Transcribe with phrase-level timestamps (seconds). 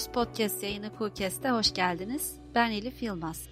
[0.00, 2.40] Söz Podcast yayını Kukes'te hoş geldiniz.
[2.54, 3.48] Ben Elif Yılmaz.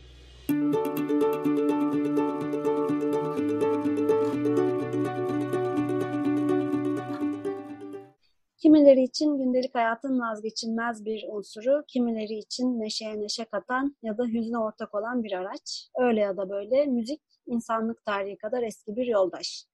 [8.59, 14.59] Kimileri için gündelik hayatın vazgeçilmez bir unsuru, kimileri için neşeye neşe katan ya da hüzne
[14.59, 15.89] ortak olan bir araç.
[15.99, 19.65] Öyle ya da böyle müzik insanlık tarihi kadar eski bir yoldaş.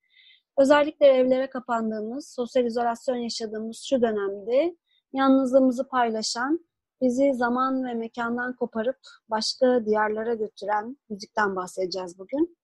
[0.59, 4.77] Özellikle evlere kapandığımız, sosyal izolasyon yaşadığımız şu dönemde
[5.15, 6.61] yalnızlığımızı paylaşan,
[7.05, 8.99] bizi zaman ve mekandan koparıp
[9.31, 12.59] başka diyarlara götüren müzikten bahsedeceğiz bugün.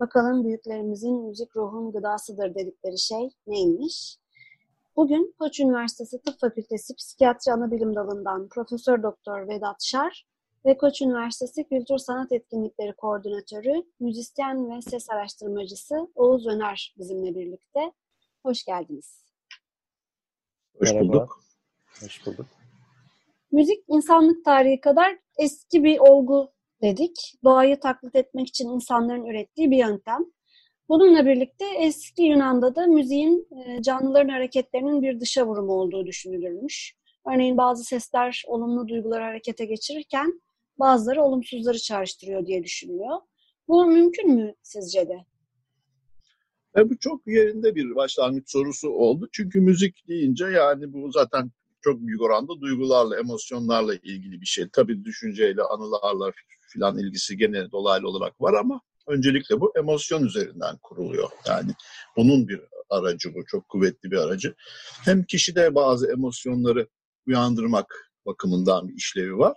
[0.00, 4.18] Bakalım büyüklerimizin müzik ruhun gıdasıdır dedikleri şey neymiş?
[4.96, 10.26] Bugün Koç Üniversitesi Tıp Fakültesi Psikiyatri Anabilim Dalı'ndan Profesör Doktor Vedat Şar
[10.66, 17.92] ve Koç Üniversitesi Kültür Sanat Etkinlikleri Koordinatörü, müzisyen ve ses araştırmacısı Oğuz Öner bizimle birlikte.
[18.42, 19.24] Hoş geldiniz.
[20.78, 21.44] Hoş bulduk.
[22.00, 22.61] Hoş bulduk.
[23.52, 27.34] Müzik insanlık tarihi kadar eski bir olgu dedik.
[27.44, 30.24] Doğayı taklit etmek için insanların ürettiği bir yöntem.
[30.88, 36.94] Bununla birlikte eski Yunan'da da müziğin e, canlıların hareketlerinin bir dışa vurumu olduğu düşünülürmüş.
[37.26, 40.40] Örneğin bazı sesler olumlu duyguları harekete geçirirken
[40.78, 43.18] bazıları olumsuzları çağrıştırıyor diye düşünülüyor.
[43.68, 45.16] Bu mümkün mü sizce de?
[46.76, 49.28] E bu çok yerinde bir başlangıç sorusu oldu.
[49.32, 51.50] Çünkü müzik deyince yani bu zaten
[51.82, 54.68] çok büyük oranda duygularla, emosyonlarla ilgili bir şey.
[54.72, 56.32] Tabii düşünceyle, anılarla
[56.72, 61.30] filan ilgisi gene dolaylı olarak var ama öncelikle bu emosyon üzerinden kuruluyor.
[61.46, 61.72] Yani
[62.16, 62.60] bunun bir
[62.90, 64.54] aracı bu, çok kuvvetli bir aracı.
[65.04, 66.88] Hem kişide bazı emosyonları
[67.26, 69.56] uyandırmak bakımından bir işlevi var.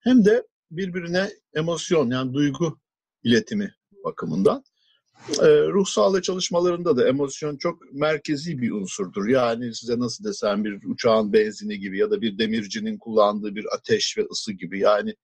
[0.00, 2.78] Hem de birbirine emosyon yani duygu
[3.22, 4.64] iletimi bakımından.
[5.42, 9.28] E, ruh sağlığı çalışmalarında da emosyon çok merkezi bir unsurdur.
[9.28, 14.18] Yani size nasıl desem bir uçağın benzini gibi ya da bir demircinin kullandığı bir ateş
[14.18, 14.80] ve ısı gibi.
[14.80, 15.14] Yani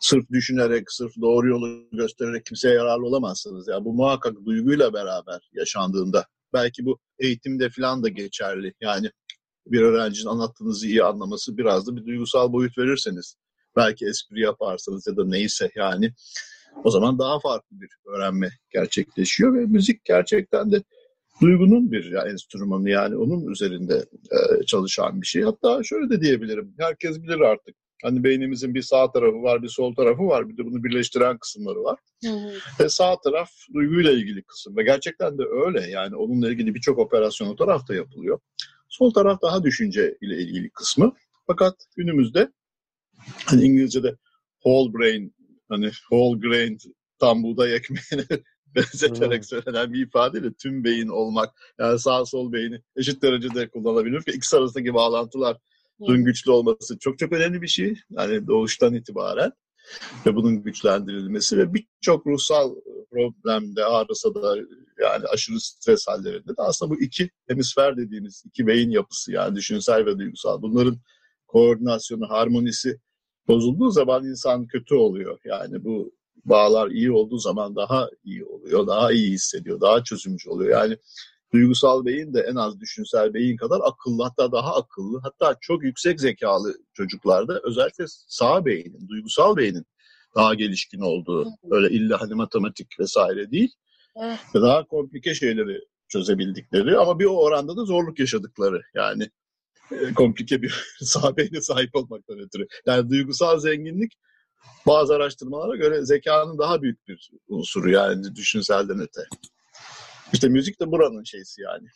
[0.00, 3.68] sırf düşünerek, sırf doğru yolu göstererek kimseye yararlı olamazsınız.
[3.68, 6.26] Yani bu muhakkak duyguyla beraber yaşandığında.
[6.52, 8.74] Belki bu eğitimde falan da geçerli.
[8.80, 9.10] Yani
[9.66, 13.36] bir öğrencinin anlattığınızı iyi anlaması biraz da bir duygusal boyut verirseniz.
[13.76, 16.14] Belki espri yaparsanız ya da neyse yani
[16.84, 20.82] o zaman daha farklı bir öğrenme gerçekleşiyor ve müzik gerçekten de
[21.40, 25.42] duygunun bir ya, enstrümanı yani onun üzerinde e, çalışan bir şey.
[25.42, 26.74] Hatta şöyle de diyebilirim.
[26.78, 27.76] Herkes bilir artık.
[28.02, 30.48] Hani beynimizin bir sağ tarafı var, bir sol tarafı var.
[30.48, 31.98] Bir de bunu birleştiren kısımları var.
[32.24, 32.52] Hı hı.
[32.80, 34.76] Ve sağ taraf duyguyla ilgili kısım.
[34.76, 35.90] Ve gerçekten de öyle.
[35.90, 38.40] Yani onunla ilgili birçok operasyon o tarafta yapılıyor.
[38.88, 41.12] Sol taraf daha düşünce ile ilgili kısmı.
[41.46, 42.52] Fakat günümüzde
[43.44, 44.16] hani İngilizce'de
[44.62, 45.34] whole brain
[45.68, 46.78] hani whole grain
[47.18, 48.26] tam buğday ekmeğine
[48.74, 54.32] benzeterek söylenen bir ifadeyle tüm beyin olmak yani sağ sol beyni eşit derecede kullanabilir ve
[54.32, 55.56] ikisi arasındaki bağlantılar
[55.98, 57.94] bunun güçlü olması çok çok önemli bir şey.
[58.10, 59.52] Yani doğuştan itibaren
[60.26, 62.74] ve bunun güçlendirilmesi ve birçok ruhsal
[63.10, 64.56] problemde ağrısa da
[65.02, 70.06] yani aşırı stres hallerinde de aslında bu iki hemisfer dediğimiz iki beyin yapısı yani düşünsel
[70.06, 70.98] ve duygusal bunların
[71.46, 73.00] koordinasyonu, harmonisi
[73.48, 75.38] bozulduğu zaman insan kötü oluyor.
[75.44, 76.12] Yani bu
[76.44, 80.70] bağlar iyi olduğu zaman daha iyi oluyor, daha iyi hissediyor, daha çözümcü oluyor.
[80.70, 80.96] Yani
[81.52, 86.20] duygusal beyin de en az düşünsel beyin kadar akıllı hatta daha akıllı hatta çok yüksek
[86.20, 89.86] zekalı çocuklarda özellikle sağ beynin, duygusal beynin
[90.36, 93.70] daha gelişkin olduğu öyle illa hani matematik vesaire değil.
[94.54, 99.30] Daha komplike şeyleri çözebildikleri ama bir o oranda da zorluk yaşadıkları yani
[100.16, 102.66] komplike bir sağ beyne sahip olmaktan ötürü.
[102.86, 104.12] Yani duygusal zenginlik
[104.86, 109.20] bazı araştırmalara göre zekanın daha büyük bir unsuru yani düşünselden öte.
[110.32, 111.88] İşte müzik de buranın şeysi yani.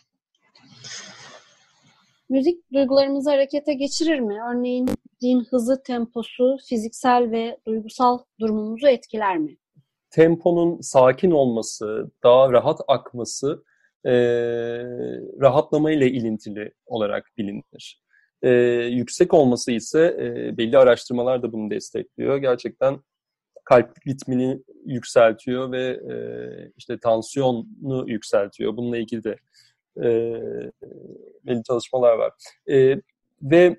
[2.29, 4.39] Müzik duygularımızı harekete geçirir mi?
[4.51, 4.89] Örneğin
[5.23, 9.57] din hızı, temposu, fiziksel ve duygusal durumumuzu etkiler mi?
[10.11, 13.65] Temponun sakin olması, daha rahat akması
[14.07, 14.13] e,
[15.41, 18.03] rahatlama ile ilintili olarak bilinir.
[18.43, 18.51] E,
[18.91, 22.37] yüksek olması ise e, belli araştırmalar da bunu destekliyor.
[22.37, 23.01] Gerçekten
[23.65, 26.15] kalp ritmini yükseltiyor ve e,
[26.77, 28.77] işte tansiyonu yükseltiyor.
[28.77, 29.37] Bununla ilgili de
[29.97, 30.09] e,
[31.47, 32.33] belli çalışmalar var.
[32.71, 32.97] E,
[33.43, 33.77] ve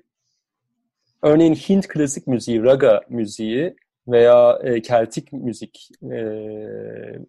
[1.22, 3.76] örneğin Hint klasik müziği, raga müziği
[4.08, 6.18] veya e, Keltik müzik, e,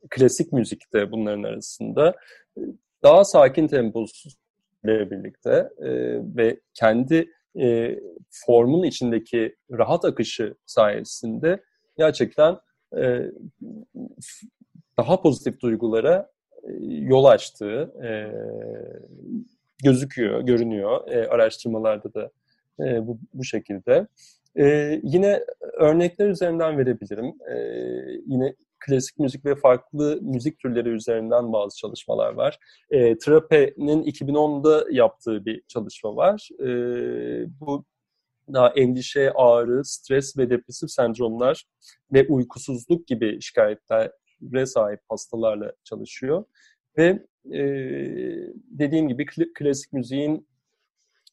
[0.10, 2.16] klasik müzik de bunların arasında
[3.06, 4.30] daha sakin temposu
[4.84, 5.90] ile birlikte e,
[6.38, 7.30] ve kendi
[7.60, 8.00] e,
[8.30, 11.60] formun içindeki rahat akışı sayesinde
[11.98, 12.58] gerçekten
[12.98, 13.32] e,
[14.98, 16.30] daha pozitif duygulara
[16.64, 18.10] e, yol açtığı e,
[19.84, 21.08] gözüküyor, görünüyor.
[21.08, 22.32] E, araştırmalarda da
[22.80, 24.08] e, bu, bu şekilde.
[24.58, 25.44] Ee, yine
[25.74, 27.26] örnekler üzerinden verebilirim.
[27.26, 27.56] Ee,
[28.26, 28.56] yine
[28.88, 32.60] klasik müzik ve farklı müzik türleri üzerinden bazı çalışmalar var.
[32.90, 36.50] E, Trape'nin 2010'da yaptığı bir çalışma var.
[36.60, 36.68] E,
[37.60, 37.86] bu
[38.54, 41.66] daha endişe, ağrı, stres ve depresif sendromlar
[42.14, 46.46] ve uykusuzluk gibi şikayetlere sahip hastalarla çalışıyor.
[46.98, 47.62] Ve e,
[48.56, 50.48] dediğim gibi klasik müziğin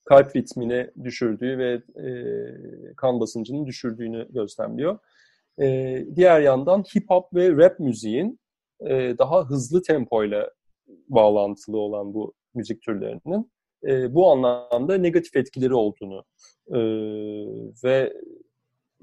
[0.05, 2.06] kalp ritmini düşürdüğü ve e,
[2.96, 4.98] kan basıncını düşürdüğünü gözlemliyor.
[5.60, 8.40] E, diğer yandan hip hop ve rap müziğin
[8.81, 10.50] e, daha hızlı tempoyla
[11.08, 13.52] bağlantılı olan bu müzik türlerinin
[13.87, 16.25] e, bu anlamda negatif etkileri olduğunu
[16.69, 16.78] e,
[17.84, 18.12] ve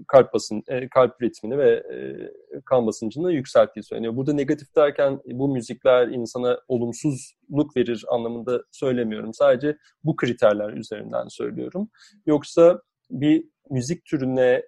[0.08, 1.98] kalp basın, e, kalp ritmini ve e,
[2.66, 4.16] kan basıncını yükselttiği söyleniyor.
[4.16, 9.34] Burada negatif derken bu müzikler insana olumsuzluk verir anlamında söylemiyorum.
[9.34, 11.90] Sadece bu kriterler üzerinden söylüyorum.
[12.26, 12.82] Yoksa
[13.12, 14.64] bir müzik türüne,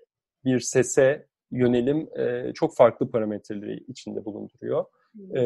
[0.46, 4.86] bir sese yönelim e, çok farklı parametreleri içinde bulunduruyor.
[5.36, 5.44] E,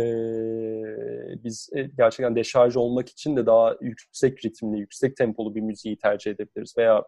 [1.44, 6.32] biz e, gerçekten deşarj olmak için de daha yüksek ritimli, yüksek tempolu bir müziği tercih
[6.32, 7.04] edebiliriz veya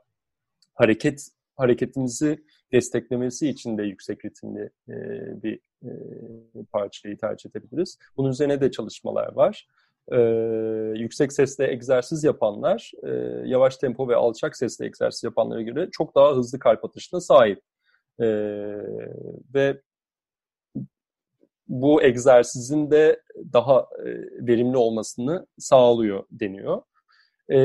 [0.74, 4.94] hareket hareketimizi desteklemesi için de yüksek ritimli e,
[5.44, 5.92] bir e,
[6.72, 7.98] parçayı tercih edebiliriz.
[8.18, 9.68] Bunun üzerine de çalışmalar var.
[10.12, 10.20] E,
[10.96, 13.10] yüksek sesle egzersiz yapanlar, e,
[13.50, 17.62] yavaş tempo ve alçak sesle egzersiz yapanlara göre çok daha hızlı kalp atışına sahip.
[18.20, 18.28] E,
[19.54, 19.82] ve
[21.68, 23.22] bu egzersizin de
[23.54, 24.06] daha e,
[24.48, 26.82] verimli olmasını sağlıyor deniyor.
[27.50, 27.58] E,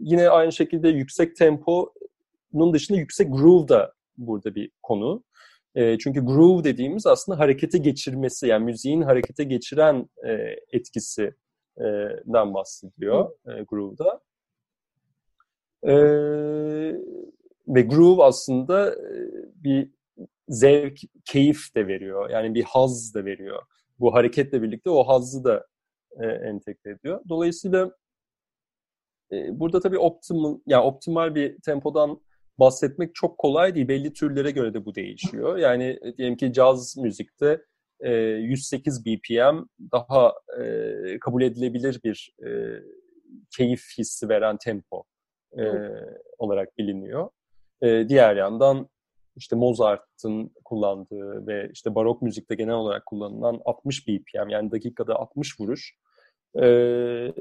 [0.00, 5.24] yine aynı şekilde yüksek temponun dışında yüksek groove da burada bir konu.
[5.74, 11.34] E, çünkü groove dediğimiz aslında harekete geçirmesi, yani müziğin harekete geçiren e, etkisinden
[12.54, 14.20] bahsediyor e, groove'da.
[15.86, 15.94] E,
[17.68, 18.96] ve groove aslında
[19.54, 19.90] bir
[20.48, 22.30] zevk, keyif de veriyor.
[22.30, 23.62] Yani bir haz da veriyor.
[24.00, 25.66] Bu hareketle birlikte o hazzı da
[26.20, 27.20] e, entegre ediyor.
[27.28, 27.90] Dolayısıyla
[29.32, 32.20] e, burada tabii optimal, yani optimal bir tempodan
[32.58, 33.88] bahsetmek çok kolay değil.
[33.88, 35.56] Belli türlere göre de bu değişiyor.
[35.56, 37.62] Yani e, diyelim ki caz müzikte
[38.00, 42.48] e, 108 BPM daha e, kabul edilebilir bir e,
[43.56, 45.04] keyif hissi veren tempo
[45.58, 45.64] e,
[46.38, 47.28] olarak biliniyor.
[47.82, 48.88] E, diğer yandan
[49.36, 55.60] işte Mozart'ın kullandığı ve işte barok müzikte genel olarak kullanılan 60 BPM yani dakikada 60
[55.60, 55.96] vuruş
[56.62, 56.66] e,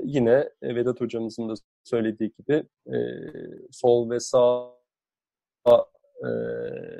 [0.03, 1.53] yine Vedat hocamızın da
[1.83, 2.97] söylediği gibi e,
[3.71, 4.71] sol ve sağ
[6.23, 6.29] e,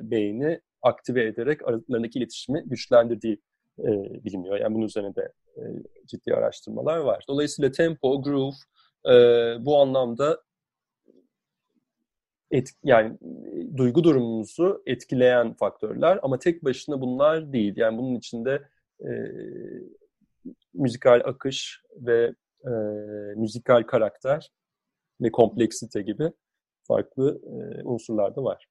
[0.01, 3.41] beyni aktive ederek aralarındaki iletişimi güçlendirdiği
[3.79, 3.89] e,
[4.23, 4.59] biliniyor.
[4.59, 5.61] Yani bunun üzerine de e,
[6.07, 7.23] ciddi araştırmalar var.
[7.27, 8.55] Dolayısıyla tempo, groove
[9.05, 9.15] e,
[9.65, 10.41] bu anlamda
[12.51, 13.17] et, yani
[13.77, 17.73] duygu durumumuzu etkileyen faktörler ama tek başına bunlar değil.
[17.77, 18.67] Yani bunun içinde
[18.99, 19.09] e,
[20.73, 22.71] müzikal akış ve e,
[23.35, 24.51] müzikal karakter
[25.21, 26.31] ve kompleksite gibi
[26.83, 28.67] farklı e, unsurlar da var.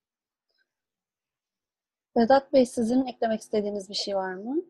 [2.16, 4.62] Vedat Bey sizin eklemek istediğiniz bir şey var mı?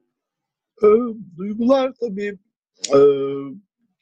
[0.83, 0.87] E,
[1.37, 2.39] duygular tabii
[2.95, 2.99] e,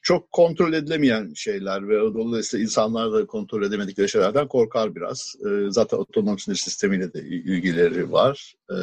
[0.01, 5.35] çok kontrol edilemeyen şeyler ve dolayısıyla insanlar da kontrol edemedikleri şeylerden korkar biraz.
[5.45, 8.55] E, zaten otonom sinir sistemiyle de ilgileri var.
[8.69, 8.75] E,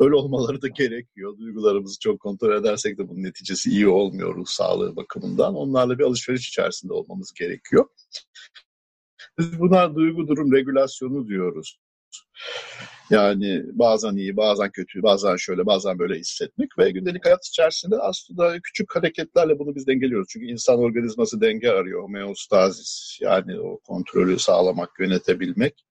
[0.00, 1.38] öyle olmaları da gerekiyor.
[1.38, 5.54] Duygularımızı çok kontrol edersek de bunun neticesi iyi olmuyor ruh sağlığı bakımından.
[5.54, 7.84] Onlarla bir alışveriş içerisinde olmamız gerekiyor.
[9.38, 11.78] Biz buna duygu durum regülasyonu diyoruz.
[13.10, 18.60] Yani bazen iyi, bazen kötü, bazen şöyle, bazen böyle hissetmek ve gündelik hayat içerisinde aslında
[18.60, 20.28] küçük hareketlerle bunu biz dengeliyoruz.
[20.30, 25.84] Çünkü insan organizması denge arıyor, homeostazis yani o kontrolü sağlamak, yönetebilmek.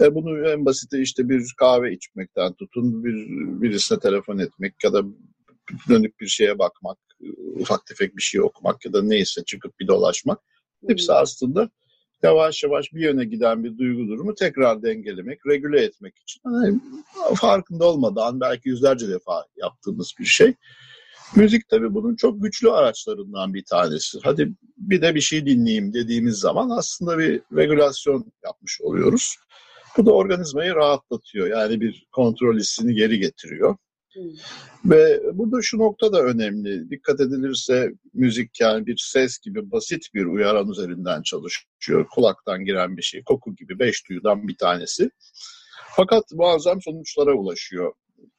[0.00, 3.14] E bunu en basiti işte bir kahve içmekten tutun, bir
[3.62, 5.02] birisine telefon etmek ya da
[5.88, 6.98] dönük bir şeye bakmak,
[7.54, 10.38] ufak tefek bir şey okumak ya da neyse çıkıp bir dolaşmak.
[10.88, 11.70] Hepsi aslında
[12.22, 16.80] yavaş yavaş bir yöne giden bir duygu durumu tekrar dengelemek, regüle etmek için yani
[17.34, 20.54] farkında olmadan belki yüzlerce defa yaptığımız bir şey.
[21.36, 24.18] Müzik tabii bunun çok güçlü araçlarından bir tanesi.
[24.22, 29.36] Hadi bir de bir şey dinleyeyim dediğimiz zaman aslında bir regülasyon yapmış oluyoruz.
[29.96, 31.46] Bu da organizmayı rahatlatıyor.
[31.46, 33.76] Yani bir kontrol hissini geri getiriyor.
[34.84, 36.90] Ve burada şu nokta da önemli.
[36.90, 42.06] Dikkat edilirse müzik yani bir ses gibi basit bir uyaran üzerinden çalışıyor.
[42.14, 45.10] Kulaktan giren bir şey, koku gibi beş duyudan bir tanesi.
[45.96, 47.92] Fakat muazzam sonuçlara ulaşıyor.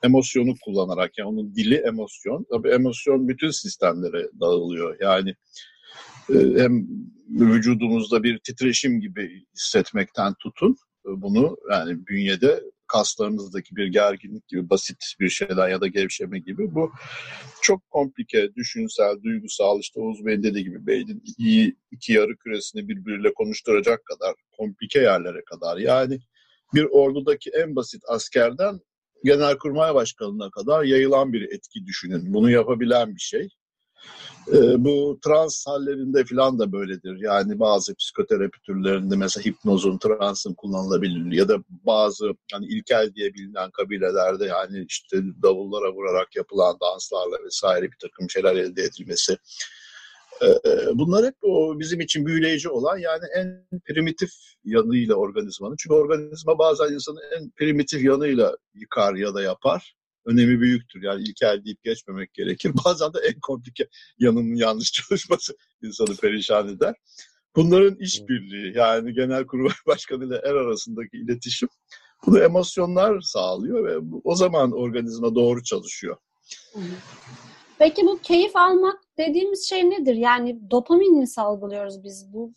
[0.04, 2.46] Emosyonu kullanarak yani onun dili emosyon.
[2.52, 4.98] Tabii emosyon bütün sistemlere dağılıyor.
[5.02, 5.36] Yani
[6.30, 6.88] e, hem
[7.30, 15.30] vücudumuzda bir titreşim gibi hissetmekten tutun bunu yani bünyede kaslarınızdaki bir gerginlik gibi basit bir
[15.30, 16.92] şeyler ya da gevşeme gibi bu
[17.62, 23.34] çok komplike, düşünsel, duygusal işte Oğuz Bey'in dediği gibi beynin iyi iki yarı küresini birbiriyle
[23.34, 26.20] konuşturacak kadar komplike yerlere kadar yani
[26.74, 28.80] bir ordudaki en basit askerden
[29.24, 32.34] genelkurmay başkanına kadar yayılan bir etki düşünün.
[32.34, 33.50] Bunu yapabilen bir şey.
[34.54, 37.18] E, bu trans hallerinde falan da böyledir.
[37.20, 43.72] Yani bazı psikoterapi türlerinde mesela hipnozun, transın kullanılabilir ya da bazı hani ilkel diye bilinen
[43.72, 49.38] kabilelerde yani işte davullara vurarak yapılan danslarla vesaire bir takım şeyler elde edilmesi.
[50.42, 50.48] E,
[50.94, 54.32] bunlar hep o bizim için büyüleyici olan yani en primitif
[54.64, 55.76] yanıyla organizmanın.
[55.80, 61.04] Çünkü organizma bazen insanın en primitif yanıyla yıkar ya da yapar önemi büyüktür.
[61.04, 62.72] Yani ilkel deyip geçmemek gerekir.
[62.86, 63.88] Bazen de en komplike
[64.20, 66.96] yanının yanlış çalışması insanı perişan eder.
[67.56, 71.70] Bunların işbirliği yani genel kurul başkanı ile er arasındaki iletişim
[72.26, 76.18] bunu emosyonlar sağlıyor ve o zaman organizma doğru çalışıyor.
[77.80, 80.16] Peki bu keyif almak dediğimiz şey nedir?
[80.16, 82.54] Yani dopamin mi salgılıyoruz biz bu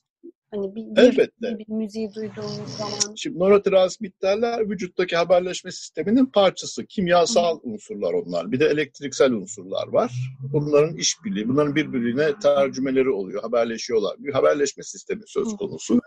[0.55, 1.59] Hani bir, bir, Elbette.
[1.59, 3.15] bir müziği duyduğumuz zaman.
[3.17, 6.87] Şimdi nörotransmitterler vücuttaki haberleşme sisteminin parçası.
[6.87, 7.61] Kimyasal Hı.
[7.63, 8.53] unsurlar onlar.
[8.53, 10.13] Bir de elektriksel unsurlar var.
[10.53, 13.43] Bunların işbirliği, bunların birbirine tercümeleri oluyor.
[13.43, 14.17] Haberleşiyorlar.
[14.19, 15.95] Bir haberleşme sistemi söz konusu.
[15.95, 16.01] Hı.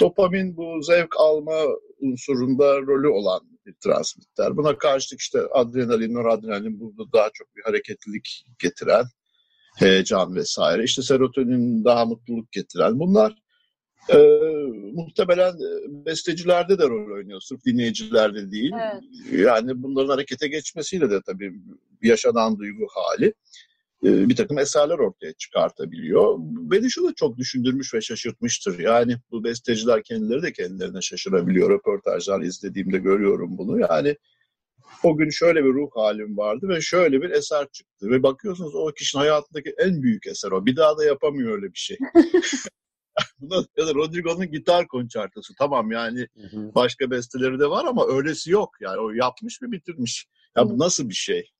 [0.00, 1.60] Dopamin bu zevk alma
[2.00, 4.56] unsurunda rolü olan bir transmitter.
[4.56, 9.04] Buna karşılık işte adrenalin, noradrenalin burada daha çok bir hareketlilik getiren
[9.78, 10.84] heyecan vesaire.
[10.84, 12.98] İşte serotonin daha mutluluk getiren.
[12.98, 13.43] Bunlar
[14.12, 14.18] e,
[14.92, 15.54] muhtemelen
[16.06, 17.40] bestecilerde de rol oynuyor.
[17.40, 18.72] Sırf dinleyicilerde değil.
[18.74, 19.02] Evet.
[19.40, 21.52] Yani bunların harekete geçmesiyle de tabii
[22.02, 23.34] yaşanan duygu hali
[24.04, 26.36] e, bir takım eserler ortaya çıkartabiliyor.
[26.40, 28.78] Beni şu da çok düşündürmüş ve şaşırtmıştır.
[28.78, 31.70] Yani bu besteciler kendileri de kendilerine şaşırabiliyor.
[31.70, 33.80] Röportajlar izlediğimde görüyorum bunu.
[33.80, 34.16] Yani
[35.02, 38.10] o gün şöyle bir ruh halim vardı ve şöyle bir eser çıktı.
[38.10, 40.66] Ve bakıyorsunuz o kişinin hayatındaki en büyük eser o.
[40.66, 41.98] Bir daha da yapamıyor öyle bir şey.
[43.76, 46.74] ya da Rodrigo'nun gitar konçertosu tamam yani hı hı.
[46.74, 50.26] başka besteleri de var ama öylesi yok yani o yapmış ve bitirmiş.
[50.56, 51.50] Ya bu nasıl bir şey?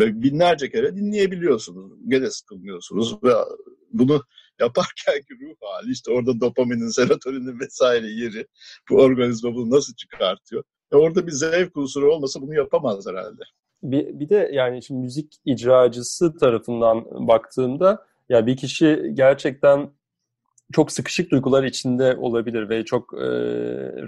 [0.00, 1.92] Ve binlerce kere dinleyebiliyorsunuz.
[2.08, 3.32] Gene sıkılmıyorsunuz ve
[3.92, 4.22] bunu
[4.60, 8.46] yaparken ki ruh hali işte orada dopaminin, serotoninin vesaire yeri
[8.90, 10.64] bu organizma bunu nasıl çıkartıyor?
[10.92, 13.42] E orada bir zevk unsuru olmasa bunu yapamaz herhalde.
[13.82, 19.90] Bir, bir de yani şimdi müzik icracısı tarafından baktığımda ya bir kişi gerçekten
[20.72, 23.26] çok sıkışık duygular içinde olabilir ve çok e,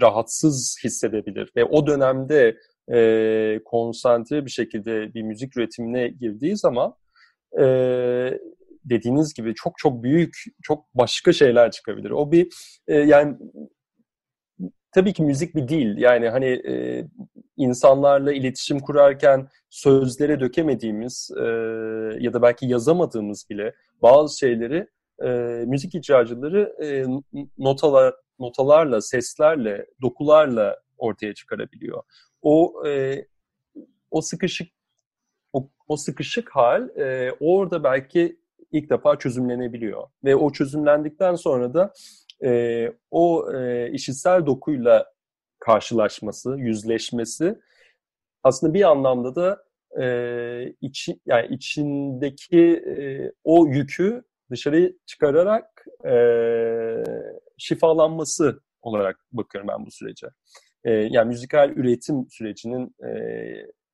[0.01, 2.57] rahatsız hissedebilir ve o dönemde
[2.93, 6.95] e, konsantre bir şekilde bir müzik üretimine girdiği zaman
[7.59, 7.63] e,
[8.85, 12.11] dediğiniz gibi çok çok büyük, çok başka şeyler çıkabilir.
[12.11, 12.47] O bir
[12.87, 13.37] e, yani
[14.91, 15.97] tabii ki müzik bir dil.
[15.97, 17.05] Yani hani e,
[17.57, 21.43] insanlarla iletişim kurarken sözlere dökemediğimiz e,
[22.19, 24.87] ya da belki yazamadığımız bile bazı şeyleri
[25.25, 25.29] e,
[25.65, 27.05] müzik icracıları e,
[27.57, 32.03] notalar notalarla, seslerle, dokularla ortaya çıkarabiliyor.
[32.41, 33.25] O e,
[34.11, 34.71] o sıkışık
[35.53, 38.39] o, o sıkışık hal e, orada belki
[38.71, 41.93] ilk defa çözümlenebiliyor ve o çözümlendikten sonra da
[42.43, 45.13] e, o e, işitsel dokuyla
[45.59, 47.59] karşılaşması, yüzleşmesi
[48.43, 49.63] aslında bir anlamda da
[50.03, 56.13] e, içi, yani içindeki e, o yükü dışarı çıkararak e,
[57.57, 60.27] şifalanması olarak bakıyorum ben bu sürece.
[60.83, 63.11] E, yani müzikal üretim sürecinin e,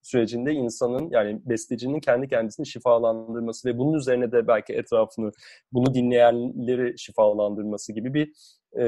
[0.01, 5.31] sürecinde insanın yani bestecinin kendi kendisini şifalandırması ve bunun üzerine de belki etrafını
[5.71, 8.31] bunu dinleyenleri şifalandırması gibi bir
[8.79, 8.85] e,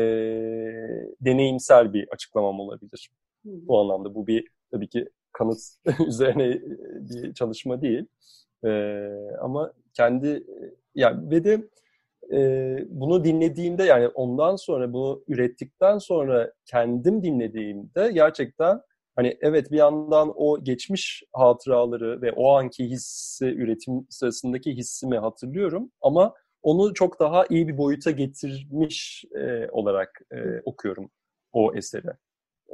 [1.21, 3.09] deneyimsel bir açıklamam olabilir.
[3.43, 5.59] Bu anlamda bu bir tabii ki kanıt
[6.07, 6.61] üzerine
[7.09, 8.05] bir çalışma değil.
[8.65, 8.69] E,
[9.41, 10.43] ama kendi
[10.95, 11.67] yani ve de
[12.33, 18.81] e, bunu dinlediğimde yani ondan sonra bunu ürettikten sonra kendim dinlediğimde gerçekten
[19.15, 25.91] hani evet bir yandan o geçmiş hatıraları ve o anki hissi üretim sırasındaki hissimi hatırlıyorum
[26.01, 31.11] ama onu çok daha iyi bir boyuta getirmiş e, olarak e, okuyorum
[31.53, 32.07] o eseri.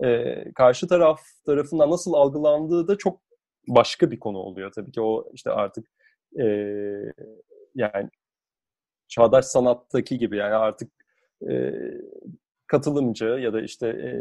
[0.04, 3.22] E, karşı taraf tarafından nasıl algılandığı da çok
[3.68, 5.88] başka bir konu oluyor tabii ki o işte artık
[6.40, 6.46] e,
[7.76, 8.10] yani
[9.08, 10.92] çağdaş sanattaki gibi yani artık
[11.50, 11.74] e,
[12.68, 14.12] katılımcı ya da işte e,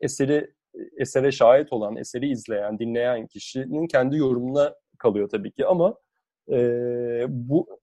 [0.00, 0.54] eseri
[0.98, 5.94] esere şahit olan, eseri izleyen, dinleyen kişinin kendi yorumuna kalıyor tabii ki ama
[6.52, 6.56] e,
[7.28, 7.80] bu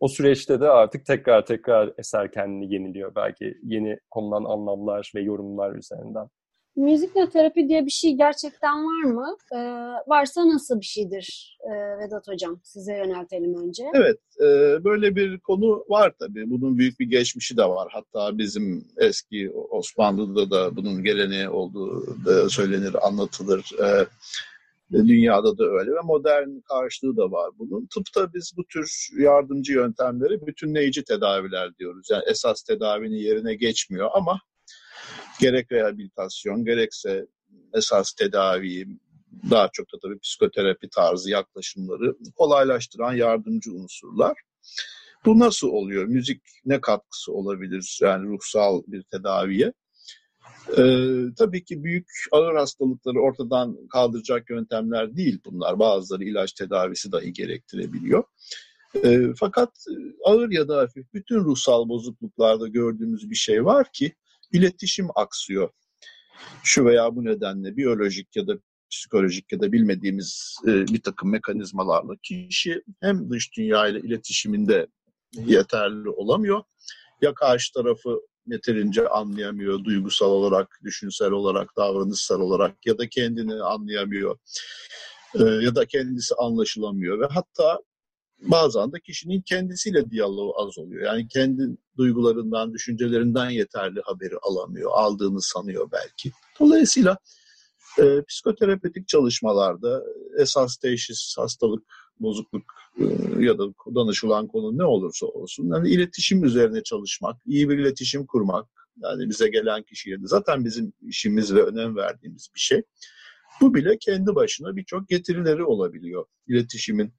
[0.00, 5.74] o süreçte de artık tekrar tekrar eser kendini yeniliyor belki yeni konulan anlamlar ve yorumlar
[5.74, 6.28] üzerinden.
[6.76, 9.36] Müzikle terapi diye bir şey gerçekten var mı?
[9.52, 9.58] Ee,
[10.06, 12.60] varsa nasıl bir şeydir ee, Vedat Hocam?
[12.62, 13.84] Size yöneltelim önce.
[13.94, 14.44] Evet, e,
[14.84, 16.50] böyle bir konu var tabii.
[16.50, 17.88] Bunun büyük bir geçmişi de var.
[17.92, 23.70] Hatta bizim eski Osmanlı'da da bunun geleneği olduğu da söylenir, anlatılır.
[23.84, 24.06] E,
[24.92, 27.86] dünyada da öyle ve modern karşılığı da var bunun.
[27.94, 32.08] Tıpta biz bu tür yardımcı yöntemleri bütünleyici tedaviler diyoruz.
[32.10, 34.40] Yani esas tedavinin yerine geçmiyor ama
[35.40, 37.26] gerek rehabilitasyon gerekse
[37.74, 38.86] esas tedavi
[39.50, 44.36] daha çok da tabii psikoterapi tarzı yaklaşımları kolaylaştıran yardımcı unsurlar.
[45.24, 46.04] Bu nasıl oluyor?
[46.04, 49.72] Müzik ne katkısı olabilir yani ruhsal bir tedaviye?
[50.78, 51.06] Ee,
[51.38, 55.78] tabii ki büyük ağır hastalıkları ortadan kaldıracak yöntemler değil bunlar.
[55.78, 58.24] Bazıları ilaç tedavisi dahi gerektirebiliyor.
[59.04, 59.70] Ee, fakat
[60.24, 64.12] ağır ya da hafif bütün ruhsal bozukluklarda gördüğümüz bir şey var ki
[64.54, 65.70] iletişim aksıyor.
[66.62, 68.52] Şu veya bu nedenle biyolojik ya da
[68.90, 74.86] psikolojik ya da bilmediğimiz e, bir takım mekanizmalarla kişi hem dış dünya ile iletişiminde
[75.34, 76.62] yeterli olamıyor
[77.22, 84.38] ya karşı tarafı yeterince anlayamıyor duygusal olarak, düşünsel olarak, davranışsal olarak ya da kendini anlayamıyor
[85.34, 87.80] e, ya da kendisi anlaşılamıyor ve hatta
[88.40, 91.06] bazen de kişinin kendisiyle diyaloğu az oluyor.
[91.06, 91.62] Yani kendi
[91.96, 96.32] duygularından, düşüncelerinden yeterli haberi alamıyor, aldığını sanıyor belki.
[96.60, 97.18] Dolayısıyla
[97.98, 100.02] e, psikoterapetik çalışmalarda
[100.38, 101.82] esas teşhis, hastalık,
[102.20, 102.64] bozukluk
[102.98, 103.04] e,
[103.38, 103.64] ya da
[103.94, 108.68] danışılan konu ne olursa olsun yani iletişim üzerine çalışmak, iyi bir iletişim kurmak
[109.02, 112.82] yani bize gelen kişiye de zaten bizim işimiz ve önem verdiğimiz bir şey.
[113.60, 116.26] Bu bile kendi başına birçok getirileri olabiliyor.
[116.46, 117.12] İletişimin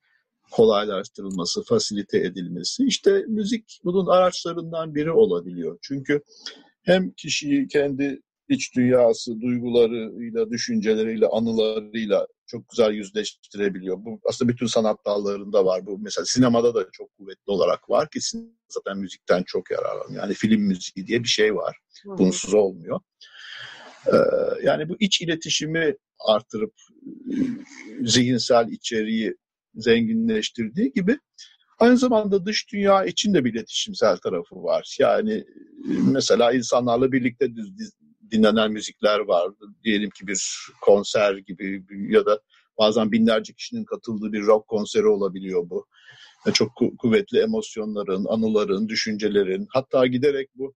[0.52, 2.86] kolaylaştırılması, fasilite edilmesi.
[2.86, 5.78] İşte müzik bunun araçlarından biri olabiliyor.
[5.82, 6.22] Çünkü
[6.84, 13.98] hem kişiyi kendi iç dünyası, duygularıyla, düşünceleriyle, anılarıyla çok güzel yüzleştirebiliyor.
[14.06, 15.86] Bu aslında bütün sanat dallarında var.
[15.86, 18.20] Bu mesela sinemada da çok kuvvetli olarak var ki
[18.70, 20.24] zaten müzikten çok yararlanıyor.
[20.24, 21.78] Yani film müziği diye bir şey var.
[22.06, 23.00] Bunsuz olmuyor.
[24.08, 24.16] Ee,
[24.64, 26.74] yani bu iç iletişimi artırıp
[28.04, 29.36] zihinsel içeriği
[29.76, 31.20] zenginleştirdiği gibi
[31.80, 34.96] aynı zamanda dış dünya için de bir iletişimsel tarafı var.
[35.00, 35.44] Yani
[36.12, 37.50] mesela insanlarla birlikte
[38.32, 39.52] dinlenen müzikler var.
[39.84, 42.40] Diyelim ki bir konser gibi ya da
[42.78, 45.86] bazen binlerce kişinin katıldığı bir rock konseri olabiliyor bu.
[46.54, 50.74] Çok kuvvetli emosyonların, anıların, düşüncelerin hatta giderek bu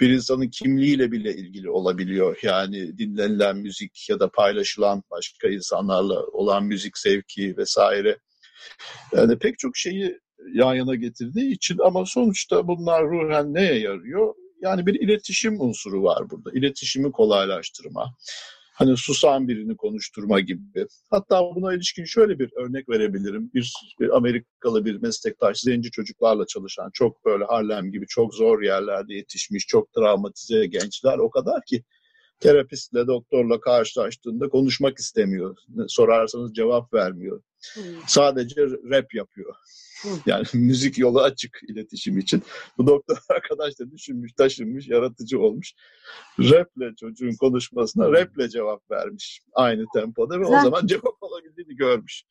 [0.00, 2.38] bir insanın kimliğiyle bile ilgili olabiliyor.
[2.42, 8.18] Yani dinlenilen müzik ya da paylaşılan başka insanlarla olan müzik sevki vesaire.
[9.12, 10.18] Yani pek çok şeyi
[10.52, 14.34] yan yana getirdiği için ama sonuçta bunlar ruhen neye yarıyor?
[14.62, 16.50] Yani bir iletişim unsuru var burada.
[16.54, 18.14] İletişimi kolaylaştırma.
[18.74, 20.86] Hani susan birini konuşturma gibi.
[21.10, 23.50] Hatta buna ilişkin şöyle bir örnek verebilirim.
[23.54, 29.14] Bir, bir Amerikalı bir meslektaş, zenci çocuklarla çalışan, çok böyle Harlem gibi çok zor yerlerde
[29.14, 31.82] yetişmiş, çok travmatize gençler o kadar ki
[32.40, 35.56] terapistle, doktorla karşılaştığında konuşmak istemiyor.
[35.88, 37.42] Sorarsanız cevap vermiyor.
[37.74, 37.82] Hmm.
[38.06, 39.54] Sadece rap yapıyor.
[40.26, 42.42] Yani müzik yolu açık iletişim için.
[42.78, 45.74] Bu doktor arkadaş da düşünmüş, taşınmış, yaratıcı olmuş.
[46.38, 50.58] Raple çocuğun konuşmasına raple cevap vermiş aynı tempoda ve Güzel.
[50.58, 52.24] o zaman cevap alabildiğini görmüş.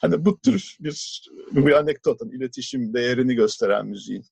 [0.00, 4.24] Hani bu tür bir, bir anekdotun iletişim değerini gösteren müziğin.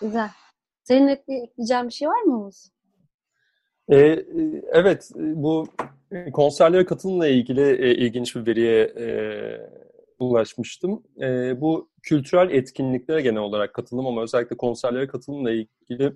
[0.00, 0.30] Güzel.
[0.84, 2.75] Senin ekleyeceğin bir şey var mı Oğuz?
[3.92, 4.24] Ee,
[4.72, 5.66] evet, bu
[6.32, 9.06] konserlere katılımla ilgili e, ilginç bir veriye e,
[10.18, 11.02] ulaşmıştım.
[11.20, 16.12] E, bu kültürel etkinliklere genel olarak katılım ama özellikle konserlere katılımla ilgili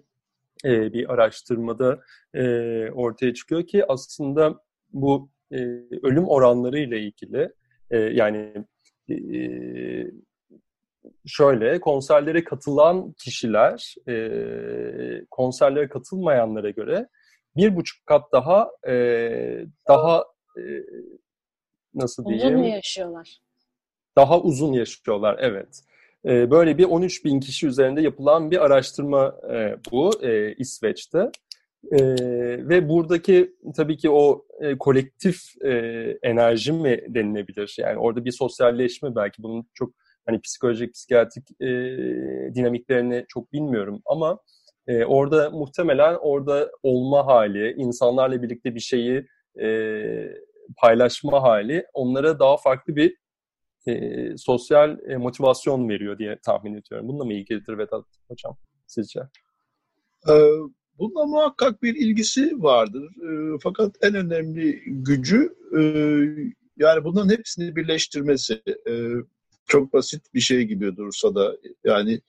[0.65, 2.01] e, bir araştırmada
[2.35, 2.43] e,
[2.91, 4.61] ortaya çıkıyor ki aslında
[4.93, 5.57] bu e,
[6.03, 7.53] ölüm oranları ile ilgili
[7.91, 8.65] e, yani
[9.11, 9.17] e,
[11.27, 17.09] şöyle konserlere katılan kişiler e, konserlere katılmayanlara göre
[17.57, 18.95] bir buçuk kat daha e,
[19.89, 20.25] daha
[20.57, 20.63] e,
[21.95, 22.55] nasıl diyeyim?
[22.55, 23.41] Uzun yaşıyorlar?
[24.17, 25.83] Daha uzun yaşıyorlar, evet.
[26.25, 31.31] E, böyle bir 13 bin kişi üzerinde yapılan bir araştırma e, bu e, İsveç'te.
[31.93, 31.99] E,
[32.69, 35.71] ve buradaki tabii ki o e, kolektif e,
[36.23, 37.77] enerji mi denilebilir?
[37.79, 39.93] Yani orada bir sosyalleşme belki bunun çok
[40.27, 41.67] hani psikolojik, psikiyatrik e,
[42.55, 44.39] dinamiklerini çok bilmiyorum ama
[44.91, 49.27] e, orada muhtemelen orada olma hali, insanlarla birlikte bir şeyi
[49.61, 49.69] e,
[50.77, 53.17] paylaşma hali onlara daha farklı bir
[53.87, 57.09] e, sosyal e, motivasyon veriyor diye tahmin ediyorum.
[57.09, 59.21] Bununla mı ilgilidir Vedat Hocam sizce?
[60.29, 60.33] Ee,
[60.99, 63.05] bununla muhakkak bir ilgisi vardır.
[63.05, 65.81] E, fakat en önemli gücü e,
[66.77, 68.63] yani bunların hepsini birleştirmesi.
[68.89, 68.93] E,
[69.71, 72.21] çok basit bir şey gibi dursa da yani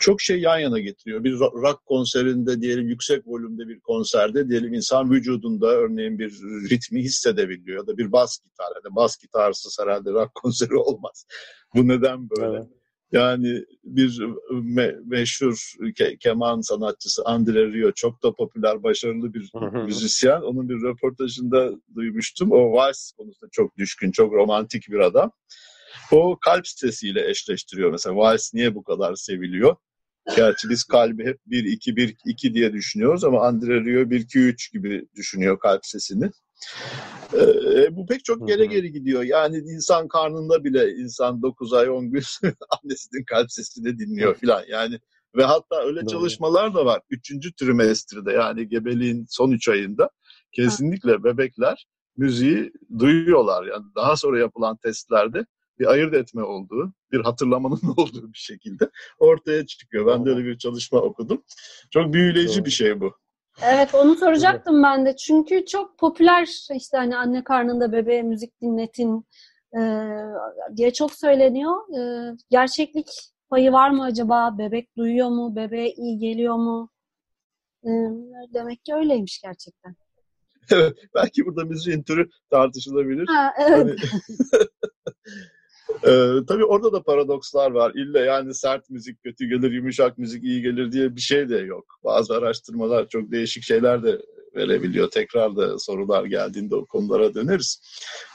[0.00, 1.24] çok şey yan yana getiriyor.
[1.24, 6.30] Bir rock konserinde diyelim yüksek volümde bir konserde diyelim insan vücudunda örneğin bir
[6.70, 8.68] ritmi hissedebiliyor ya da bir bas gitar.
[8.84, 11.26] Yani bas gitarsız herhalde rock konseri olmaz.
[11.74, 12.56] Bu neden böyle?
[12.56, 12.68] Evet.
[13.12, 19.50] Yani bir me meşhur ke keman sanatçısı Andre Rio çok da popüler, başarılı bir
[19.84, 20.40] müzisyen.
[20.40, 22.52] Onun bir röportajında duymuştum.
[22.52, 25.32] O vals konusunda çok düşkün, çok romantik bir adam.
[26.12, 27.90] O kalp sesiyle eşleştiriyor.
[27.90, 29.76] Mesela vals niye bu kadar seviliyor?
[30.36, 36.30] Gerçi biz kalbi hep 1-2-1-2 diye düşünüyoruz ama Andre Rio 1-2-3 gibi düşünüyor kalp sesini.
[37.34, 39.22] Ee, bu pek çok geri geri gidiyor.
[39.22, 42.22] Yani insan karnında bile insan 9 ay 10 gün
[42.82, 44.64] annesinin kalp sesini dinliyor filan.
[44.68, 44.98] Yani
[45.36, 46.06] ve hatta öyle Doğru.
[46.06, 47.00] çalışmalar da var.
[47.10, 50.10] Üçüncü trimestrede yani gebeliğin son üç ayında
[50.52, 53.66] kesinlikle bebekler müziği duyuyorlar.
[53.66, 55.46] Yani daha sonra yapılan testlerde
[55.78, 60.06] bir ayırt etme olduğu, bir hatırlamanın olduğu bir şekilde ortaya çıkıyor.
[60.06, 61.42] Ben de öyle bir çalışma okudum.
[61.90, 62.64] Çok büyüleyici Doğru.
[62.64, 63.12] bir şey bu.
[63.62, 65.16] Evet onu soracaktım ben de.
[65.16, 69.26] Çünkü çok popüler işte hani anne karnında bebeğe müzik dinletin
[69.78, 69.80] e,
[70.76, 71.98] diye çok söyleniyor.
[71.98, 73.08] E, gerçeklik
[73.50, 74.58] payı var mı acaba?
[74.58, 75.56] Bebek duyuyor mu?
[75.56, 76.90] Bebeğe iyi geliyor mu?
[77.84, 77.90] E,
[78.54, 79.96] demek ki öyleymiş gerçekten.
[80.70, 83.26] Evet, belki burada müziğin türü tartışılabilir.
[83.26, 83.78] Ha, evet.
[83.78, 83.96] Hani...
[85.90, 87.92] Ee, tabii orada da paradokslar var.
[87.94, 91.84] İlla yani sert müzik kötü gelir, yumuşak müzik iyi gelir diye bir şey de yok.
[92.04, 94.22] Bazı araştırmalar çok değişik şeyler de
[94.56, 95.10] verebiliyor.
[95.10, 97.82] Tekrar da sorular geldiğinde o konulara döneriz.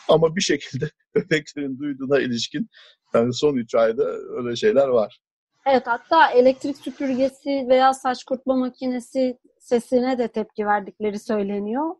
[0.09, 2.69] Ama bir şekilde bebeklerin duyduğuna ilişkin
[3.13, 4.03] yani son üç ayda
[4.37, 5.19] öyle şeyler var.
[5.65, 11.95] Evet hatta elektrik süpürgesi veya saç kurutma makinesi sesine de tepki verdikleri söyleniyor.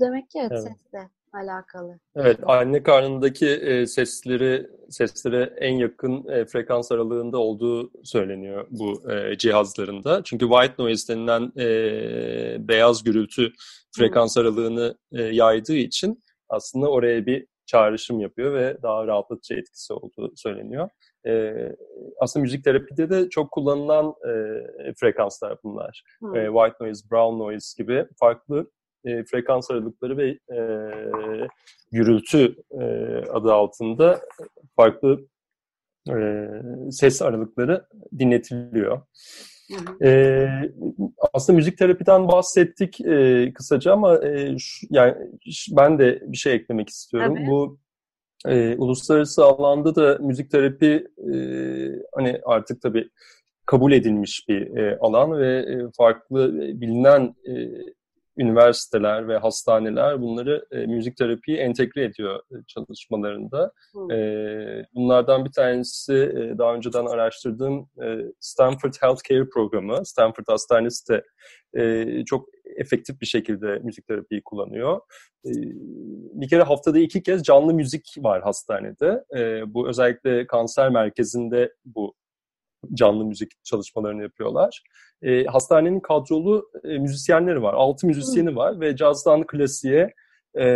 [0.00, 0.62] Demek ki evet, evet.
[0.62, 0.92] ses
[1.32, 1.98] alakalı.
[2.16, 9.38] Evet, anne karnındaki e, sesleri seslere en yakın e, frekans aralığında olduğu söyleniyor bu e,
[9.38, 10.22] cihazlarında.
[10.24, 13.52] Çünkü white noise denilen e, beyaz gürültü
[13.96, 20.32] frekans aralığını e, yaydığı için aslında oraya bir çağrışım yapıyor ve daha rahatlatıcı etkisi olduğu
[20.36, 20.88] söyleniyor.
[21.26, 21.54] E,
[22.20, 24.34] aslında müzik terapide de çok kullanılan e,
[25.00, 26.04] frekanslar bunlar.
[26.22, 28.70] E, white noise, brown noise gibi farklı
[29.04, 30.58] e, frekans aralıkları ve e,
[31.92, 32.84] gürültü e,
[33.30, 34.20] adı altında
[34.76, 35.20] farklı
[36.10, 36.48] e,
[36.90, 37.86] ses aralıkları
[38.18, 39.00] dinletiliyor.
[40.02, 40.46] E,
[41.32, 45.14] aslında müzik terapiden bahsettik e, kısaca ama e, şu, yani
[45.70, 47.34] ben de bir şey eklemek istiyorum.
[47.36, 47.46] Tabii.
[47.46, 47.78] Bu
[48.46, 51.36] e, uluslararası alanda da müzik terapi e,
[52.14, 53.10] hani artık tabii
[53.66, 57.52] kabul edilmiş bir e, alan ve e, farklı bilinen e,
[58.36, 63.72] üniversiteler ve hastaneler bunları e, müzik terapiyi entegre ediyor e, çalışmalarında.
[64.12, 64.16] E,
[64.94, 70.06] bunlardan bir tanesi e, daha önceden araştırdığım e, Stanford Healthcare programı.
[70.06, 71.24] Stanford Hastanesi de
[71.74, 75.00] e, çok efektif bir şekilde müzik terapiyi kullanıyor.
[75.44, 75.50] E,
[76.32, 79.24] bir kere haftada iki kez canlı müzik var hastanede.
[79.36, 82.14] E, bu özellikle kanser merkezinde bu
[82.94, 84.82] canlı müzik çalışmalarını yapıyorlar.
[85.22, 87.74] E, hastanenin kadrolu e, müzisyenleri var.
[87.74, 90.14] Altı müzisyeni var ve cazdan klasiğe
[90.58, 90.66] e,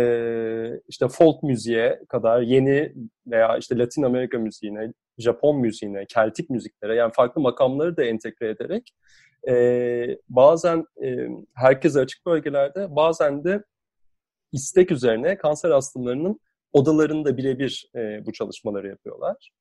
[0.87, 2.93] işte folk müziğe kadar yeni
[3.27, 8.93] veya işte Latin Amerika müziğine, Japon müziğine, Keltik müziklere yani farklı makamları da entegre ederek
[9.47, 13.63] e, bazen e, herkese açık bölgelerde bazen de
[14.51, 16.39] istek üzerine kanser hastalarının
[16.73, 19.51] odalarında birebir e, bu çalışmaları yapıyorlar.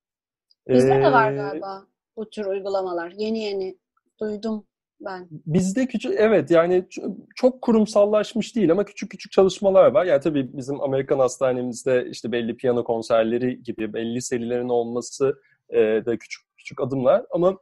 [0.69, 3.11] Bizde ee, de var galiba bu tür uygulamalar.
[3.11, 3.79] Yeni yeni
[4.21, 4.67] duydum
[5.01, 5.29] ben.
[5.31, 6.87] Bizde küçük evet yani
[7.35, 10.05] çok kurumsallaşmış değil ama küçük küçük çalışmalar var.
[10.05, 16.19] Yani tabii bizim Amerikan hastanemizde işte belli piyano konserleri gibi belli serilerin olması e, da
[16.19, 17.59] küçük küçük adımlar ama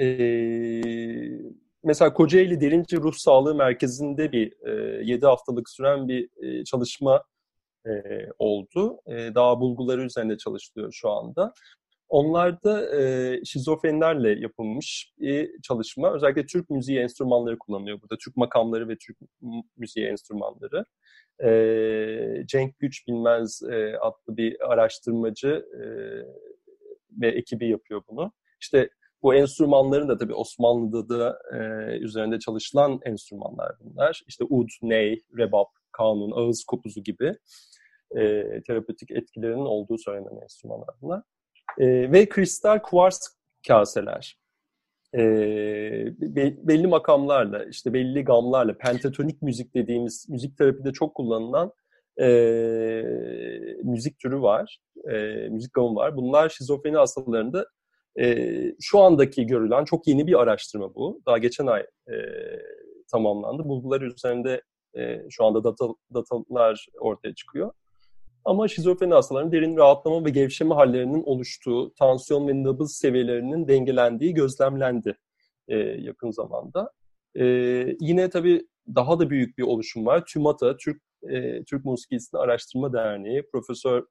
[0.00, 0.06] e,
[1.84, 7.24] mesela Kocaeli Derince Ruh Sağlığı Merkezi'nde bir e, 7 haftalık süren bir e, çalışma
[7.86, 7.90] e,
[8.38, 9.00] oldu.
[9.06, 11.52] E, daha bulguları üzerinde çalışılıyor şu anda.
[12.10, 16.14] Onlarda e, şizofrenlerle yapılmış bir çalışma.
[16.14, 18.16] Özellikle Türk müziği enstrümanları kullanılıyor burada.
[18.24, 19.16] Türk makamları ve Türk
[19.76, 20.84] müziği enstrümanları.
[21.44, 25.82] E, Cenk Güç Bilmez e, adlı bir araştırmacı e,
[27.20, 28.32] ve ekibi yapıyor bunu.
[28.60, 28.90] İşte
[29.22, 31.58] bu enstrümanların da tabii Osmanlı'da da e,
[31.98, 34.22] üzerinde çalışılan enstrümanlar bunlar.
[34.28, 37.34] İşte ud, ney, rebap, kanun, ağız kopuzu gibi
[38.16, 41.22] e, terapötik etkilerinin olduğu söylenen enstrümanlar bunlar.
[41.78, 43.20] E, ve kristal kuvars
[43.68, 44.36] kaseler.
[45.14, 45.20] e,
[46.68, 51.72] belli makamlarla, işte belli gamlarla, pentatonik müzik dediğimiz müzik terapide çok kullanılan
[52.20, 52.28] e,
[53.84, 54.78] müzik türü var,
[55.10, 55.14] e,
[55.48, 56.16] müzik gamı var.
[56.16, 57.66] Bunlar şizofreni hastalarında
[58.20, 58.46] e,
[58.80, 61.22] şu andaki görülen çok yeni bir araştırma bu.
[61.26, 62.14] Daha geçen ay e,
[63.12, 63.64] tamamlandı.
[63.64, 64.62] Bulgular üzerinde
[64.98, 67.72] e, şu anda data, datalar ortaya çıkıyor.
[68.44, 75.16] Ama şizofreni hastalarının derin rahatlama ve gevşeme hallerinin oluştuğu, tansiyon ve nabız seviyelerinin dengelendiği gözlemlendi
[75.68, 76.92] e, yakın zamanda.
[77.34, 77.44] E,
[78.00, 80.24] yine tabii daha da büyük bir oluşum var.
[80.26, 84.06] TÜMATA, Türk e, Türk Musikisi'nin Araştırma Derneği, Profesör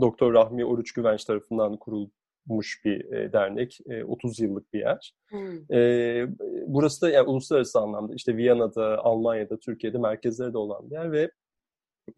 [0.00, 5.14] Doktor Rahmi Oruç Güvenç tarafından kurulmuş bir e, dernek, e, 30 yıllık bir yer.
[5.28, 5.76] Hmm.
[5.76, 6.26] E,
[6.66, 11.30] burası da yani uluslararası anlamda işte Viyana'da, Almanya'da, Türkiye'de merkezleri de olan bir yer ve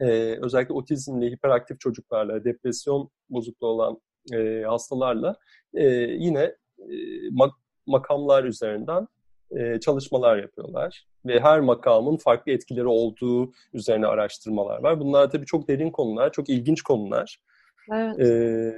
[0.01, 4.01] e, özellikle otizmli, hiperaktif çocuklarla, depresyon bozukluğu olan
[4.33, 5.37] e, hastalarla
[5.75, 5.85] e,
[6.19, 6.95] yine e,
[7.31, 7.53] mak
[7.87, 9.09] makamlar üzerinden
[9.51, 11.07] e, çalışmalar yapıyorlar.
[11.27, 15.01] Ve her makamın farklı etkileri olduğu üzerine araştırmalar var.
[15.01, 17.39] Bunlar tabii çok derin konular, çok ilginç konular.
[17.93, 18.21] Evet.
[18.21, 18.75] E,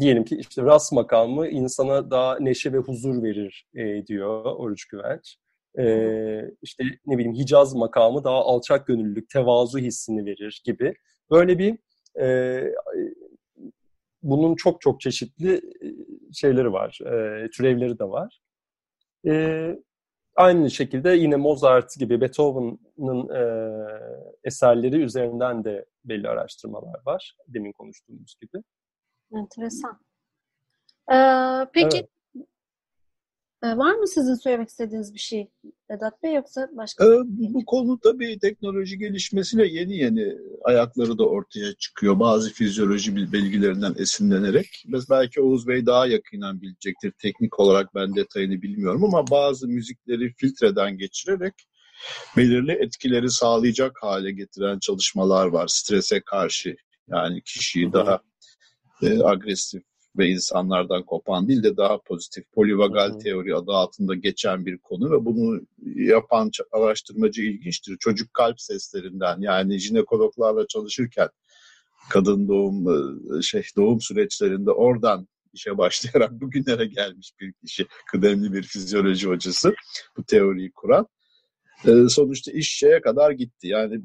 [0.00, 5.38] diyelim ki işte ras makamı insana daha neşe ve huzur verir e, diyor Oruç Güvenç
[5.78, 10.94] e, işte ne bileyim Hicaz makamı daha alçak gönüllülük, tevazu hissini verir gibi.
[11.30, 11.78] Böyle bir
[12.20, 12.62] e,
[14.22, 15.60] bunun çok çok çeşitli
[16.32, 18.40] şeyleri var, e, türevleri de var.
[19.26, 19.76] E,
[20.36, 23.42] aynı şekilde yine Mozart gibi Beethoven'ın e,
[24.44, 27.36] eserleri üzerinden de belli araştırmalar var.
[27.48, 28.62] Demin konuştuğumuz gibi.
[29.32, 30.00] Enteresan.
[31.12, 32.08] Ee, peki evet.
[33.66, 35.50] Ee, var mı sizin söylemek istediğiniz bir şey
[35.90, 37.04] Vedat Bey yoksa başka?
[37.04, 42.20] Ee, bu konu tabii teknoloji gelişmesiyle yeni yeni ayakları da ortaya çıkıyor.
[42.20, 44.84] Bazı fizyoloji bilgilerinden esinlenerek.
[44.86, 47.12] Biz belki Oğuz Bey daha yakından bilecektir.
[47.22, 51.54] Teknik olarak ben detayını bilmiyorum ama bazı müzikleri filtreden geçirerek
[52.36, 55.68] belirli etkileri sağlayacak hale getiren çalışmalar var.
[55.68, 56.76] Strese karşı
[57.08, 58.20] yani kişiyi daha
[59.02, 59.82] e, agresif
[60.18, 65.10] ve insanlardan kopan değil de daha pozitif polivagal hı teori adı altında geçen bir konu
[65.10, 65.60] ve bunu
[65.94, 67.96] yapan araştırmacı ilginçtir.
[68.00, 71.28] Çocuk kalp seslerinden yani jinekologlarla çalışırken
[72.10, 78.62] kadın doğum e, şey doğum süreçlerinde oradan işe başlayarak bugünlere gelmiş bir kişi, kıdemli bir
[78.62, 79.74] fizyoloji hocası
[80.16, 81.06] bu teoriyi kuran.
[82.08, 83.68] Sonuçta iş şeye kadar gitti.
[83.68, 84.00] Yani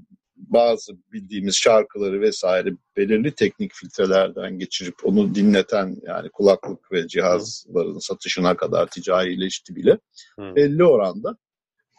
[0.48, 8.56] bazı bildiğimiz şarkıları vesaire belirli teknik filtrelerden geçirip onu dinleten yani kulaklık ve cihazların satışına
[8.56, 9.98] kadar ticarileşti bile
[10.40, 10.56] Hı.
[10.56, 11.38] belli oranda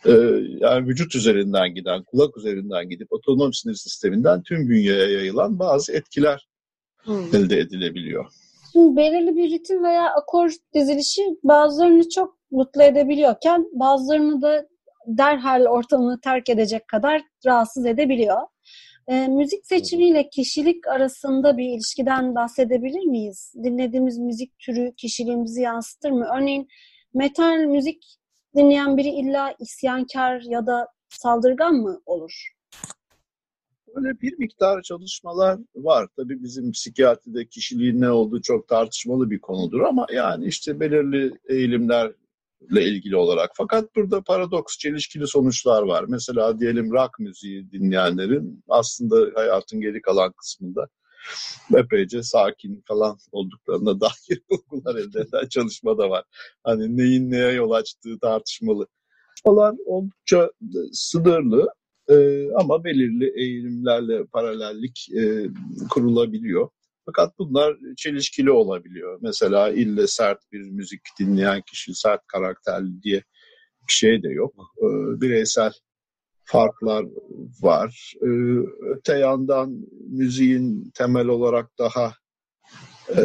[0.07, 0.11] e,
[0.59, 6.49] yani vücut üzerinden giden, kulak üzerinden gidip otonom sinir sisteminden tüm bünyeye yayılan bazı etkiler
[6.97, 7.13] Hı.
[7.33, 8.27] elde edilebiliyor.
[8.73, 14.67] Şimdi belirli bir ritim veya akor dizilişi bazılarını çok mutlu edebiliyorken bazılarını da
[15.07, 18.41] derhal ortamını terk edecek kadar rahatsız edebiliyor.
[19.09, 23.55] E, müzik seçimiyle kişilik arasında bir ilişkiden bahsedebilir miyiz?
[23.65, 26.29] Dinlediğimiz müzik türü kişiliğimizi yansıtır mı?
[26.37, 26.69] Örneğin
[27.15, 28.05] metal müzik
[28.57, 32.53] dinleyen biri illa isyankar ya da saldırgan mı olur?
[33.97, 36.09] Böyle bir miktar çalışmalar var.
[36.17, 42.13] Tabii bizim psikiyatride kişiliğin ne olduğu çok tartışmalı bir konudur ama yani işte belirli eğilimler
[42.71, 43.51] ile ilgili olarak.
[43.55, 46.05] Fakat burada paradoks, çelişkili sonuçlar var.
[46.09, 50.89] Mesela diyelim rock müziği dinleyenlerin aslında hayatın geri kalan kısmında
[51.77, 56.25] epeyce sakin falan olduklarına dair bulgular elde eden çalışma da var.
[56.65, 58.87] Hani neyin neye yol açtığı tartışmalı.
[59.45, 60.51] Falan oldukça
[60.93, 61.69] sınırlı
[62.09, 65.49] e, ama belirli eğilimlerle paralellik e,
[65.91, 66.69] kurulabiliyor.
[67.07, 69.19] Fakat bunlar çelişkili olabiliyor.
[69.23, 73.23] Mesela ille sert bir müzik dinleyen kişi sert karakterli diye
[73.89, 74.55] bir şey de yok.
[74.79, 75.73] Ee, bireysel
[76.45, 77.05] farklar
[77.63, 78.15] var.
[78.23, 78.27] Ee,
[78.91, 82.15] öte yandan müziğin temel olarak daha
[83.17, 83.21] e,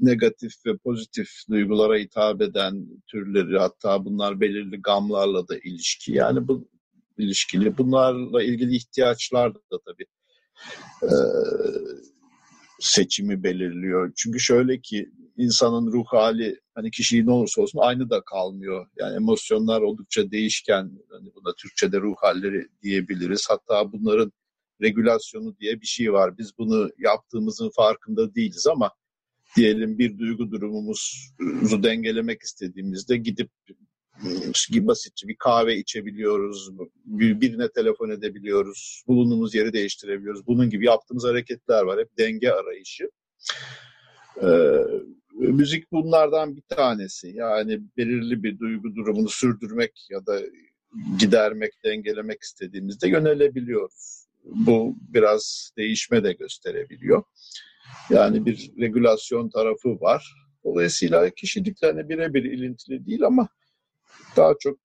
[0.00, 6.12] negatif ve pozitif duygulara hitap eden türleri hatta bunlar belirli gamlarla da ilişki.
[6.12, 6.68] Yani bu
[7.18, 7.78] ilişkili.
[7.78, 10.06] Bunlarla ilgili ihtiyaçlar da tabii
[12.80, 14.12] seçimi belirliyor.
[14.16, 18.86] Çünkü şöyle ki insanın ruh hali hani kişiliği ne olursa olsun aynı da kalmıyor.
[18.98, 20.92] Yani emosyonlar oldukça değişken.
[21.10, 23.46] Hani buna Türkçe'de ruh halleri diyebiliriz.
[23.48, 24.32] Hatta bunların
[24.82, 26.38] regülasyonu diye bir şey var.
[26.38, 28.90] Biz bunu yaptığımızın farkında değiliz ama
[29.56, 33.50] diyelim bir duygu durumumuzu dengelemek istediğimizde gidip
[34.72, 36.70] basitçe bir kahve içebiliyoruz,
[37.06, 40.46] birine telefon edebiliyoruz, bulunduğumuz yeri değiştirebiliyoruz.
[40.46, 42.00] Bunun gibi yaptığımız hareketler var.
[42.00, 43.10] Hep denge arayışı.
[44.42, 44.46] Ee,
[45.32, 47.28] müzik bunlardan bir tanesi.
[47.34, 50.40] Yani belirli bir duygu durumunu sürdürmek ya da
[51.18, 54.26] gidermek, dengelemek istediğimizde yönelebiliyoruz.
[54.44, 57.22] Bu biraz değişme de gösterebiliyor.
[58.10, 60.32] Yani bir regülasyon tarafı var.
[60.64, 63.48] Dolayısıyla kişiliklerine birebir ilintili değil ama
[64.36, 64.78] daha çok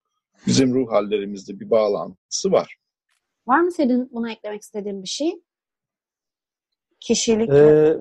[0.48, 2.78] bizim ruh hallerimizde bir bağlantısı var.
[3.48, 5.42] Var mı senin buna eklemek istediğin bir şey?
[7.00, 7.98] Kişilik ee,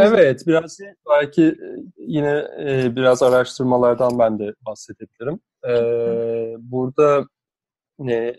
[0.00, 0.78] Evet, biraz
[1.10, 1.54] belki
[1.98, 5.40] yine e, biraz araştırmalardan ben de bahsedebilirim.
[5.68, 7.26] Ee, burada
[8.10, 8.34] e,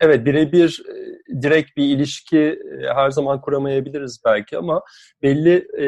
[0.00, 4.82] evet birebir e, direkt bir ilişki e, her zaman kuramayabiliriz belki ama
[5.22, 5.86] belli e,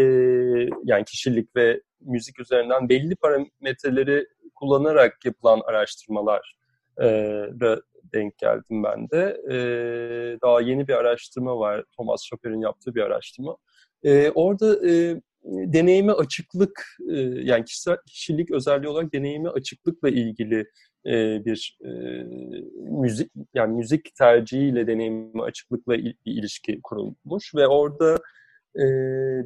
[0.84, 6.56] yani kişilik ve müzik üzerinden belli parametreleri kullanarak yapılan araştırmalar
[7.60, 9.40] da denk geldim ben de.
[10.42, 11.84] Daha yeni bir araştırma var.
[11.96, 13.56] Thomas Schopper'in yaptığı bir araştırma.
[14.34, 14.80] Orada
[15.44, 16.96] deneyime açıklık
[17.42, 17.64] yani
[18.06, 20.66] kişilik özelliği olarak deneyime açıklıkla ilgili
[21.44, 21.78] bir
[22.76, 28.18] müzik yani müzik tercihiyle deneyime açıklıkla bir ilişki kurulmuş ve orada
[28.76, 28.86] e,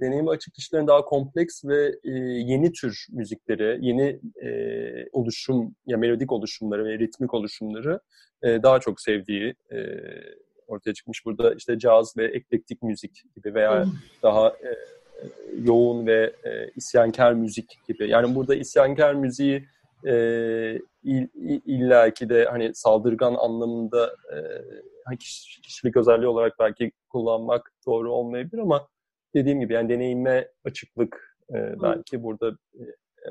[0.01, 4.51] deneyimi açık kişilerin daha kompleks ve e, yeni tür müzikleri, yeni e,
[5.13, 8.01] oluşum, ya melodik oluşumları ve ritmik oluşumları
[8.43, 9.79] e, daha çok sevdiği e,
[10.67, 11.25] ortaya çıkmış.
[11.27, 13.87] Burada işte caz ve eklektik müzik gibi veya
[14.23, 14.71] daha e,
[15.65, 18.09] yoğun ve e, isyankar müzik gibi.
[18.09, 19.65] Yani burada isyankar müziği
[20.07, 20.15] e,
[21.05, 21.29] ill,
[21.67, 24.37] illaki de hani saldırgan anlamında e,
[25.05, 25.19] hani
[25.63, 28.89] kişilik özelliği olarak belki kullanmak doğru olmayabilir ama
[29.35, 33.31] dediğim gibi yani deneyime açıklık e, belki burada e, e,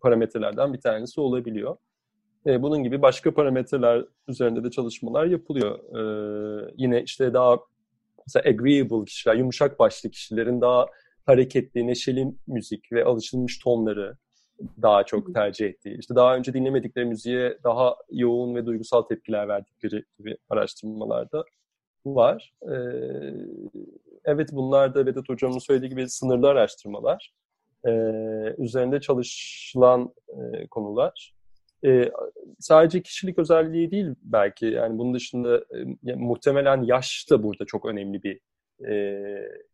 [0.00, 1.76] parametrelerden bir tanesi olabiliyor.
[2.46, 5.78] E, bunun gibi başka parametreler üzerinde de çalışmalar yapılıyor.
[5.78, 7.58] E, yine işte daha
[8.26, 10.86] mesela agreeable kişiler, yumuşak başlı kişilerin daha
[11.26, 14.16] hareketli, neşeli müzik ve alışılmış tonları
[14.82, 20.04] daha çok tercih ettiği, işte daha önce dinlemedikleri müziğe daha yoğun ve duygusal tepkiler verdikleri
[20.18, 21.44] gibi araştırmalarda
[22.06, 22.54] var.
[22.62, 22.74] Ee,
[24.28, 27.32] evet bunlar da Vedat Hocam'ın söylediği gibi sınırlı araştırmalar.
[27.86, 27.90] Ee,
[28.58, 31.34] üzerinde çalışılan e, konular.
[31.84, 32.10] Ee,
[32.58, 34.66] sadece kişilik özelliği değil belki.
[34.66, 35.64] Yani bunun dışında
[36.06, 38.40] e, muhtemelen yaş da burada çok önemli bir
[38.88, 38.94] e,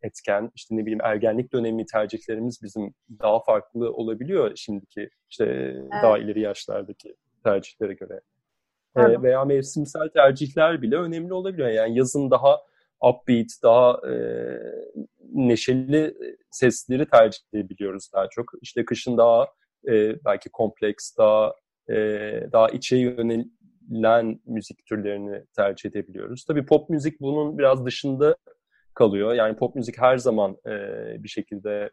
[0.02, 0.50] etken.
[0.54, 5.92] İşte ne bileyim ergenlik dönemi tercihlerimiz bizim daha farklı olabiliyor şimdiki işte evet.
[6.02, 8.20] daha ileri yaşlardaki tercihlere göre.
[8.96, 11.68] E, veya mevsimsel tercihler bile önemli olabiliyor.
[11.68, 12.60] Yani yazın daha
[13.10, 14.14] upbeat, daha e,
[15.32, 16.14] neşeli
[16.50, 18.50] sesleri tercih edebiliyoruz daha çok.
[18.62, 19.46] İşte kışın daha
[19.88, 21.54] e, belki kompleks, daha
[21.90, 21.94] e,
[22.52, 26.44] daha içe yönelen müzik türlerini tercih edebiliyoruz.
[26.44, 28.36] Tabii pop müzik bunun biraz dışında
[28.94, 29.34] kalıyor.
[29.34, 30.72] Yani pop müzik her zaman e,
[31.22, 31.90] bir şekilde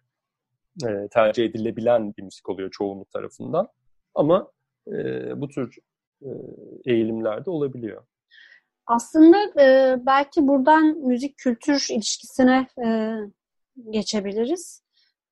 [0.88, 3.67] e, tercih edilebilen bir müzik oluyor çoğunluk tarafından.
[4.15, 4.52] Ama
[4.88, 4.93] e,
[5.41, 5.78] bu tür
[6.21, 6.30] e,
[6.86, 8.04] eğilimlerde olabiliyor.
[8.91, 13.15] Aslında e, belki buradan müzik kültür ilişkisine e,
[13.89, 14.84] geçebiliriz.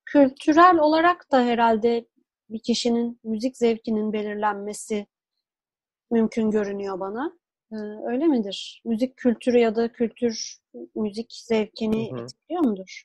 [0.06, 2.08] Kültürel olarak da herhalde
[2.50, 5.08] bir kişinin müzik zevkinin belirlenmesi
[6.12, 7.40] mümkün görünüyor bana.
[7.72, 8.82] Ee, öyle midir?
[8.86, 10.58] Müzik kültürü ya da kültür
[10.96, 12.24] müzik zevkini hı hı.
[12.24, 13.04] etkiliyor mudur?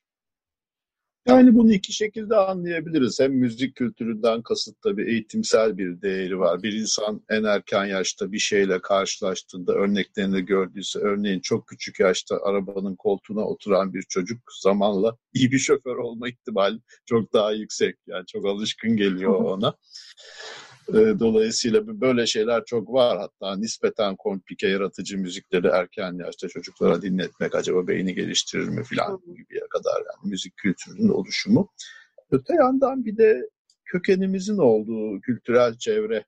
[1.27, 3.21] Yani bunu iki şekilde anlayabiliriz.
[3.21, 6.63] Hem müzik kültüründen kasıt tabii eğitimsel bir değeri var.
[6.63, 12.97] Bir insan en erken yaşta bir şeyle karşılaştığında örneklerini gördüyse, örneğin çok küçük yaşta arabanın
[12.97, 17.97] koltuğuna oturan bir çocuk zamanla iyi bir şoför olma ihtimali çok daha yüksek.
[18.07, 19.75] Yani çok alışkın geliyor ona.
[20.89, 23.19] Ee, dolayısıyla böyle şeyler çok var.
[23.19, 29.67] Hatta nispeten komplike yaratıcı müzikleri erken yaşta çocuklara dinletmek acaba beyni geliştirir mi falan gibiye
[29.71, 31.69] kadar yani müzik kültürünün oluşumu.
[32.31, 33.51] Öte yandan bir de
[33.85, 36.25] kökenimizin olduğu kültürel çevre.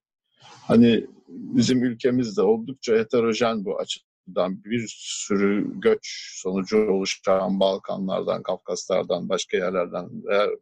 [0.48, 9.56] Hani bizim ülkemizde oldukça heterojen bu açıdan bir sürü göç sonucu oluşan Balkanlardan, Kafkaslardan, başka
[9.56, 10.08] yerlerden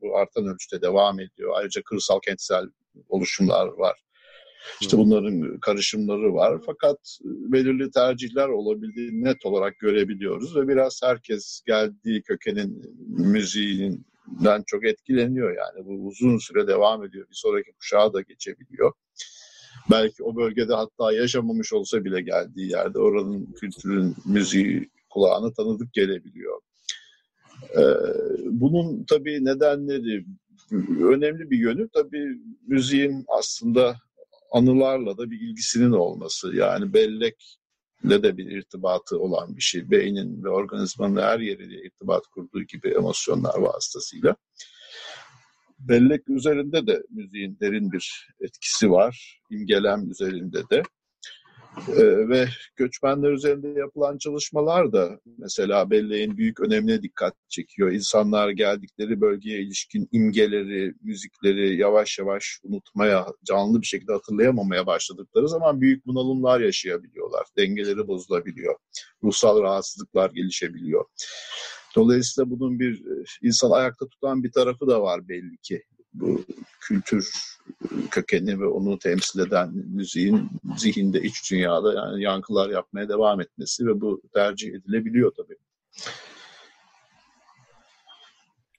[0.01, 1.53] bu artan ölçüde devam ediyor.
[1.55, 2.65] Ayrıca kırsal kentsel
[3.09, 4.05] oluşumlar var.
[4.81, 6.61] İşte bunların karışımları var.
[6.67, 15.57] Fakat belirli tercihler olabildiğini net olarak görebiliyoruz ve biraz herkes geldiği kökenin müziğinden çok etkileniyor
[15.57, 15.87] yani.
[15.87, 17.27] Bu uzun süre devam ediyor.
[17.31, 18.93] Bir sonraki kuşağa da geçebiliyor.
[19.91, 26.61] Belki o bölgede hatta yaşamamış olsa bile geldiği yerde oranın kültürün, müziği kulağına tanıdık gelebiliyor.
[27.77, 27.83] Ee,
[28.45, 30.25] bunun tabii nedenleri
[31.01, 33.97] önemli bir yönü tabii müziğin aslında
[34.53, 36.57] anılarla da bir ilgisinin olması.
[36.57, 39.91] Yani bellekle de bir irtibatı olan bir şey.
[39.91, 44.37] Beynin ve organizmanın her yeriyle irtibat kurduğu gibi emosyonlar vasıtasıyla.
[45.79, 49.41] bellek üzerinde de müziğin derin bir etkisi var.
[49.51, 50.83] İmgelem üzerinde de.
[51.89, 57.93] Ee, ve göçmenler üzerinde yapılan çalışmalar da mesela belleğin büyük önemine dikkat çekiyor.
[57.93, 65.81] İnsanlar geldikleri bölgeye ilişkin imgeleri, müzikleri yavaş yavaş unutmaya, canlı bir şekilde hatırlayamamaya başladıkları zaman
[65.81, 67.47] büyük bunalımlar yaşayabiliyorlar.
[67.59, 68.75] Dengeleri bozulabiliyor.
[69.23, 71.05] Ruhsal rahatsızlıklar gelişebiliyor.
[71.97, 75.83] Dolayısıyla bunun bir e, insan ayakta tutan bir tarafı da var belli ki.
[76.15, 76.45] Bu
[76.81, 77.31] kültür
[78.11, 84.01] kökeni ve onu temsil eden müziğin zihinde, iç dünyada yani yankılar yapmaya devam etmesi ve
[84.01, 85.57] bu tercih edilebiliyor tabii.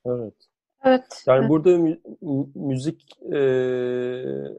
[0.06, 0.34] Evet.
[0.86, 1.24] Evet.
[1.28, 1.50] Yani evet.
[1.50, 2.00] burada mü-
[2.56, 3.02] müzik,
[3.34, 3.40] e,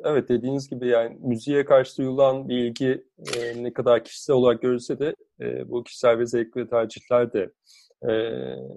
[0.05, 3.05] evet dediğiniz gibi yani müziğe karşı duyulan bir ilgi
[3.37, 7.51] e, ne kadar kişisel olarak görülse de e, bu kişisel ve zevk ve tercihler de
[8.03, 8.13] e,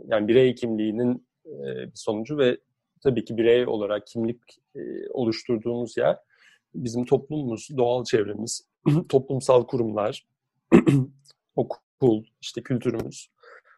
[0.08, 2.58] yani birey kimliğinin e, bir sonucu ve
[3.04, 4.42] tabii ki birey olarak kimlik
[4.76, 4.80] e,
[5.10, 6.18] oluşturduğumuz yer
[6.76, 8.68] bizim toplumumuz, doğal çevremiz,
[9.10, 10.28] toplumsal kurumlar,
[11.56, 13.30] okul, işte kültürümüz.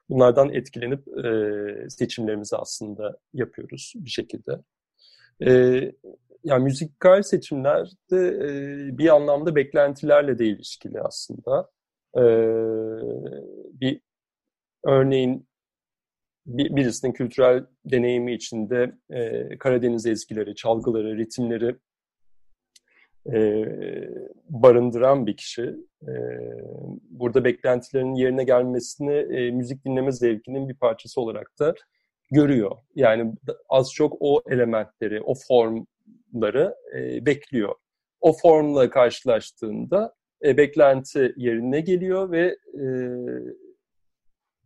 [0.09, 4.59] Bunlardan etkilenip e, seçimlerimizi aslında yapıyoruz bir şekilde.
[5.45, 5.51] E,
[6.43, 11.69] yani müzikal seçimler de e, bir anlamda beklentilerle de ilişkili aslında.
[13.73, 14.01] Bir
[14.85, 15.47] örneğin
[16.45, 21.75] birisinin kültürel deneyimi içinde e, Karadeniz ezgileri, çalgıları, ritimleri
[23.33, 23.65] e,
[24.49, 25.75] barındıran bir kişi.
[26.07, 26.13] E,
[27.09, 31.73] burada beklentilerin yerine gelmesini e, müzik dinleme zevkinin bir parçası olarak da
[32.31, 32.71] görüyor.
[32.95, 33.33] Yani
[33.69, 37.75] az çok o elementleri, o formları e, bekliyor.
[38.21, 40.15] O formla karşılaştığında
[40.45, 42.85] e, beklenti yerine geliyor ve e,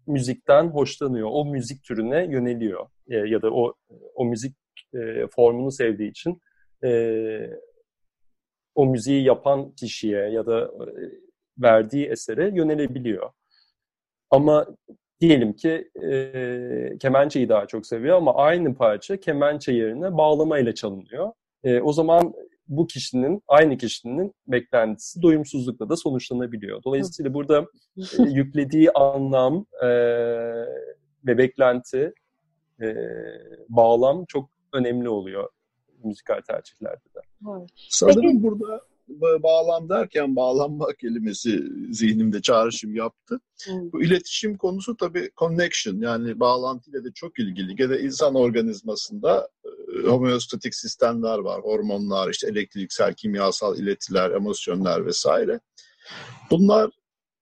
[0.07, 1.29] müzikten hoşlanıyor.
[1.31, 2.87] O müzik türüne yöneliyor.
[3.09, 3.73] E, ya da o
[4.15, 4.55] o müzik
[4.93, 6.41] e, formunu sevdiği için
[6.83, 7.49] e,
[8.75, 10.91] o müziği yapan kişiye ya da e,
[11.57, 13.29] verdiği esere yönelebiliyor.
[14.31, 14.67] Ama
[15.21, 21.31] diyelim ki e, kemençeyi daha çok seviyor ama aynı parça kemençe yerine bağlamayla çalınıyor.
[21.63, 22.33] E, o zaman
[22.67, 26.83] bu kişinin, aynı kişinin beklentisi doyumsuzlukla da sonuçlanabiliyor.
[26.83, 27.65] Dolayısıyla burada
[27.97, 29.87] e, yüklediği anlam e,
[31.25, 32.13] ve beklenti,
[32.81, 32.95] e,
[33.69, 35.49] bağlam çok önemli oluyor
[36.03, 37.19] müzikal tercihlerde de.
[37.89, 38.43] Sanırım Peki.
[38.43, 38.81] burada
[39.43, 43.39] bağlam derken bağlanma kelimesi zihnimde çağrışım yaptı.
[43.65, 43.91] Hmm.
[43.91, 47.75] Bu iletişim konusu tabii connection yani bağlantıyla da çok ilgili.
[47.75, 49.49] Gene insan organizmasında
[50.03, 51.61] homeostatik sistemler var.
[51.61, 55.59] Hormonlar, işte elektriksel, kimyasal iletiler, emosyonlar vesaire.
[56.51, 56.91] Bunlar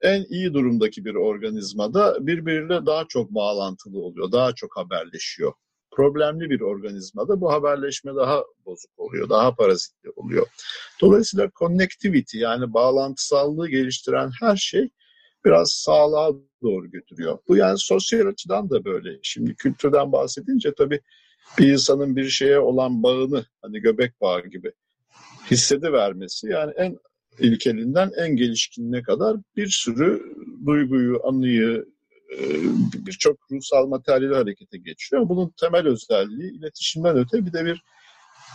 [0.01, 5.53] en iyi durumdaki bir organizmada birbiriyle daha çok bağlantılı oluyor, daha çok haberleşiyor
[5.95, 10.47] problemli bir organizmada bu haberleşme daha bozuk oluyor, daha parazitli oluyor.
[11.01, 14.89] Dolayısıyla connectivity yani bağlantısallığı geliştiren her şey
[15.45, 16.31] biraz sağlığa
[16.61, 17.37] doğru götürüyor.
[17.47, 19.19] Bu yani sosyal açıdan da böyle.
[19.23, 20.99] Şimdi kültürden bahsedince tabii
[21.59, 24.71] bir insanın bir şeye olan bağını hani göbek bağı gibi
[25.51, 26.97] hissedivermesi yani en
[27.39, 30.21] ilkelinden en gelişkinine kadar bir sürü
[30.65, 31.85] duyguyu, anıyı,
[32.31, 32.43] e,
[33.05, 35.29] birçok ruhsal materyali harekete geçiyor.
[35.29, 37.83] Bunun temel özelliği iletişimden öte bir de bir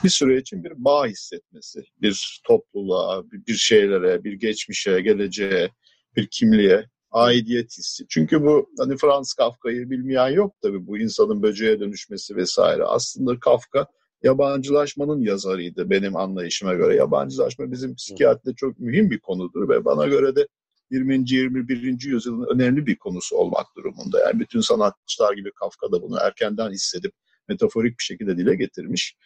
[0.05, 1.83] bir süre için bir bağ hissetmesi.
[2.03, 5.71] Bir topluluğa, bir şeylere, bir geçmişe, geleceğe,
[6.17, 8.07] bir kimliğe aidiyet hissi.
[8.09, 12.85] Çünkü bu hani Franz Kafka'yı bilmeyen yok tabii bu insanın böceğe dönüşmesi vesaire.
[12.85, 13.87] Aslında Kafka
[14.23, 16.97] yabancılaşmanın yazarıydı benim anlayışıma göre.
[16.97, 20.47] Yabancılaşma bizim psikiyatride çok mühim bir konudur ve bana göre de
[20.91, 21.31] 20.
[21.31, 22.03] 21.
[22.03, 24.21] yüzyılın önemli bir konusu olmak durumunda.
[24.21, 27.13] Yani bütün sanatçılar gibi Kafka da bunu erkenden hissedip
[27.49, 29.17] metaforik bir şekilde dile getirmiş.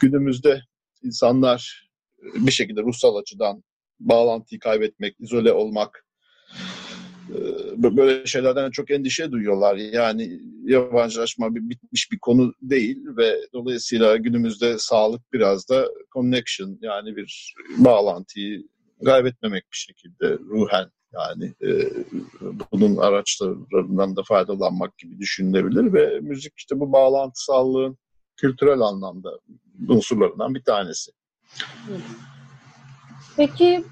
[0.00, 0.62] Günümüzde
[1.02, 3.62] insanlar bir şekilde ruhsal açıdan
[4.00, 6.04] bağlantıyı kaybetmek, izole olmak
[7.76, 9.76] böyle şeylerden çok endişe duyuyorlar.
[9.76, 17.16] Yani yabancılaşma bir bitmiş bir konu değil ve dolayısıyla günümüzde sağlık biraz da connection yani
[17.16, 18.62] bir bağlantıyı
[19.04, 21.90] kaybetmemek bir şekilde ruhen yani e,
[22.72, 27.98] bunun araçlarından da faydalanmak gibi düşünülebilir ve müzik işte bu bağlantısallığın
[28.36, 29.38] kültürel anlamda
[29.88, 31.10] unsurlarından bir tanesi.
[33.36, 33.84] Peki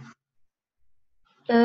[1.51, 1.57] e,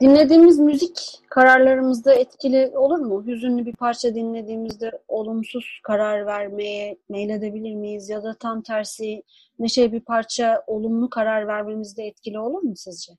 [0.00, 3.26] Dinlediğimiz müzik kararlarımızda etkili olur mu?
[3.26, 8.08] Hüzünlü bir parça dinlediğimizde olumsuz karar vermeye meyledebilir miyiz?
[8.08, 9.22] Ya da tam tersi
[9.58, 13.12] neşeli bir parça olumlu karar vermemizde etkili olur mu sizce?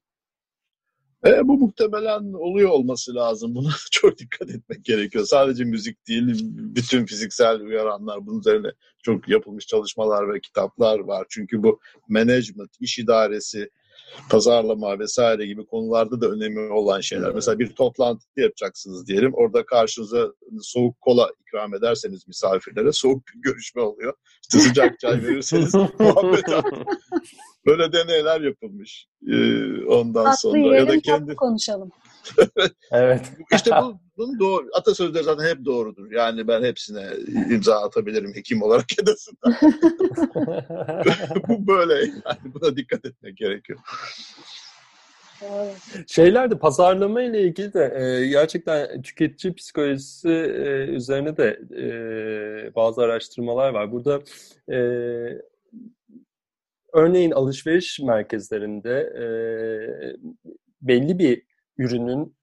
[1.26, 3.56] E, bu muhtemelen oluyor olması lazım.
[3.56, 5.26] Buna çok dikkat etmek gerekiyor.
[5.26, 6.42] Sadece müzik değil,
[6.76, 8.68] bütün fiziksel uyaranlar bunun üzerine
[9.04, 11.26] çok yapılmış çalışmalar ve kitaplar var.
[11.30, 13.70] Çünkü bu management, iş idaresi,
[14.30, 17.32] pazarlama vesaire gibi konularda da önemli olan şeyler.
[17.34, 19.34] Mesela bir toplantı yapacaksınız diyelim.
[19.34, 20.28] Orada karşınıza
[20.62, 24.14] soğuk kola ikram ederseniz misafirlere soğuk bir görüşme oluyor.
[24.42, 26.46] İşte sıcak çay verirseniz muhabbet
[27.66, 29.08] Böyle deneyler yapılmış.
[29.28, 31.92] Ee, ondan tatlı sonra yiyelim, ya da kendi konuşalım.
[32.92, 33.32] Evet.
[33.54, 36.12] İşte bu bunun doğru atasözleri zaten hep doğrudur.
[36.12, 37.06] Yani ben hepsine
[37.50, 39.58] imza atabilirim hekim olarak edasında.
[41.48, 43.80] bu böyle yani buna dikkat etmek gerekiyor.
[46.08, 53.70] Şeylerde pazarlama ile ilgili de e, gerçekten tüketici psikolojisi e, üzerine de e, bazı araştırmalar
[53.70, 53.92] var.
[53.92, 54.22] Burada
[54.72, 54.78] e,
[56.94, 59.26] örneğin alışveriş merkezlerinde e,
[60.82, 61.42] belli bir
[61.78, 62.36] ürünün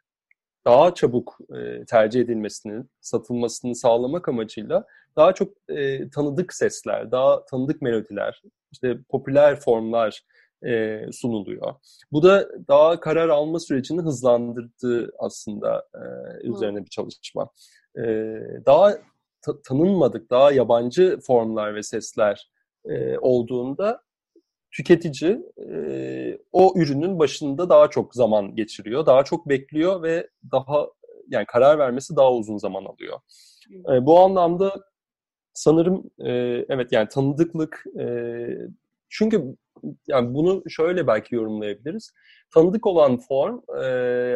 [0.64, 4.84] daha çabuk e, tercih edilmesini, satılmasını sağlamak amacıyla
[5.16, 10.22] daha çok e, tanıdık sesler, daha tanıdık melodiler, işte popüler formlar
[10.66, 11.74] e, sunuluyor.
[12.12, 16.02] Bu da daha karar alma sürecini hızlandırdığı aslında e,
[16.48, 17.50] üzerine bir çalışma.
[17.98, 18.02] E,
[18.66, 18.98] daha
[19.42, 22.50] ta- tanınmadık, daha yabancı formlar ve sesler
[22.84, 24.02] e, olduğunda
[24.70, 30.86] tüketici e, o ürünün başında daha çok zaman geçiriyor, daha çok bekliyor ve daha
[31.28, 33.20] yani karar vermesi daha uzun zaman alıyor.
[33.92, 34.84] E, bu anlamda
[35.54, 36.30] sanırım e,
[36.68, 38.06] evet yani tanıdıklık e,
[39.08, 39.56] çünkü
[40.08, 42.12] yani bunu şöyle belki yorumlayabiliriz.
[42.54, 43.86] Tanıdık olan form e,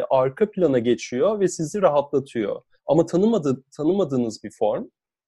[0.09, 2.61] arka plana geçiyor ve sizi rahatlatıyor.
[2.85, 4.85] Ama tanımadı, tanımadığınız bir form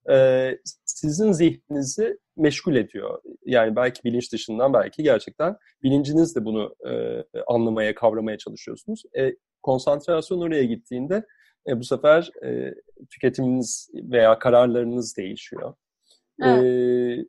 [0.10, 3.22] e, sizin zihninizi meşgul ediyor.
[3.46, 9.04] Yani belki bilinç dışından belki gerçekten bilinciniz de bunu e, anlamaya, kavramaya çalışıyorsunuz.
[9.18, 11.26] E, konsantrasyon oraya gittiğinde
[11.68, 12.74] e, bu sefer e,
[13.10, 15.74] tüketiminiz veya kararlarınız değişiyor.
[16.42, 16.64] Evet.
[16.64, 17.26] E,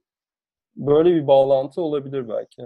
[0.76, 2.62] böyle bir bağlantı olabilir belki.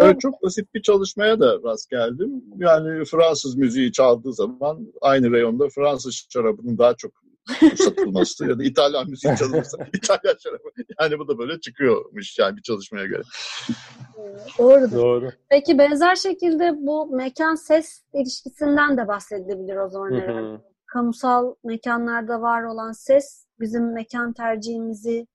[0.00, 2.44] Evet, çok basit bir çalışmaya da rast geldim.
[2.56, 7.12] Yani Fransız müziği çaldığı zaman aynı reyonda Fransız şarabının daha çok
[7.76, 10.68] satılması ya da İtalyan müziği çalınırsa İtalyan şarabı.
[11.00, 13.22] Yani bu da böyle çıkıyormuş yani bir çalışmaya göre.
[14.58, 14.96] Doğrudur.
[14.96, 15.30] Doğru.
[15.48, 20.62] Peki benzer şekilde bu mekan ses ilişkisinden de bahsedilebilir o zaman herhalde.
[20.86, 25.26] Kamusal mekanlarda var olan ses bizim mekan tercihimizi,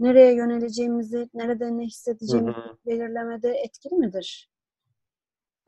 [0.00, 4.51] nereye yöneleceğimizi, nerede ne hissedeceğimizi belirlemede etkili midir?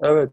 [0.02, 0.30] Evet.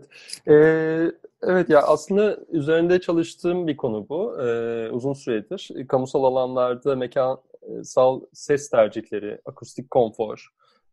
[0.47, 1.12] Ee,
[1.43, 4.41] evet ya aslında üzerinde çalıştığım bir konu bu.
[4.41, 5.88] Ee, uzun süredir.
[5.88, 10.47] Kamusal alanlarda mekansal ses tercihleri, akustik konfor,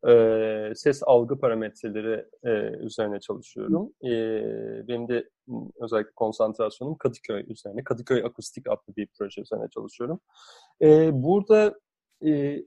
[0.09, 2.51] e, ses algı parametreleri e,
[2.85, 3.93] üzerine çalışıyorum.
[4.05, 4.11] E,
[4.89, 5.29] benim de
[5.81, 7.85] özellikle konsantrasyonum Kadıköy üzerine.
[7.85, 10.21] Kadıköy Akustik adlı bir proje üzerine çalışıyorum.
[10.83, 11.79] E, burada
[12.27, 12.63] e,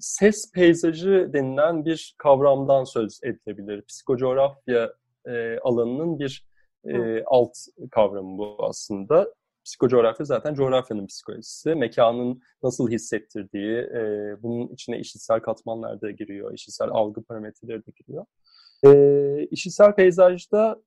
[0.00, 3.82] ses peyzajı denilen bir kavramdan söz edilebilir.
[3.82, 4.92] Psikocoğrafya
[5.26, 6.46] e, alanının bir
[6.84, 7.52] e, alt
[7.90, 9.34] kavramı bu aslında.
[9.64, 11.74] Psikocoğrafya zaten coğrafyanın psikolojisi.
[11.74, 14.02] Mekanın nasıl hissettirdiği, e,
[14.42, 18.26] bunun içine işitsel katmanlar da giriyor, işitsel algı parametreleri de giriyor.
[18.86, 20.82] E, işitsel peyzajda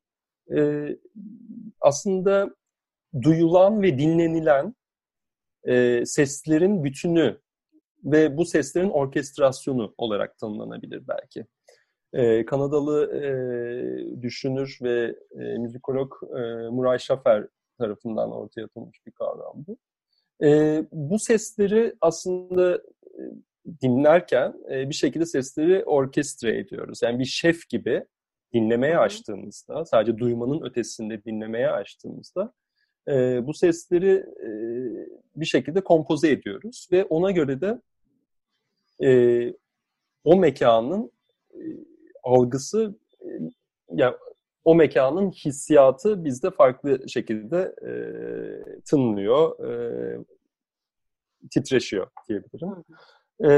[0.56, 0.88] e,
[1.80, 2.54] aslında
[3.22, 4.74] duyulan ve dinlenilen
[5.64, 7.40] e, seslerin bütünü
[8.04, 11.46] ve bu seslerin orkestrasyonu olarak tanımlanabilir belki.
[12.14, 17.46] Ee, Kanadalı e, düşünür ve e, müzikolog e, Murray Schaffer
[17.78, 19.78] tarafından ortaya atılmış bir kavram bu.
[20.44, 23.22] E, bu sesleri aslında e,
[23.82, 27.00] dinlerken e, bir şekilde sesleri orkestre ediyoruz.
[27.02, 28.04] Yani bir şef gibi
[28.52, 32.52] dinlemeye açtığımızda, sadece duymanın ötesinde dinlemeye açtığımızda
[33.08, 34.48] e, bu sesleri e,
[35.36, 37.80] bir şekilde kompoze ediyoruz ve ona göre de
[39.04, 39.52] e,
[40.24, 41.10] o mekanın
[41.54, 41.60] e,
[42.24, 43.26] algısı e,
[43.92, 44.14] yani
[44.64, 47.92] o mekanın hissiyatı bizde farklı şekilde e,
[48.84, 50.18] tınlıyor, e,
[51.50, 52.84] titreşiyor diyebilirim.
[53.44, 53.50] E,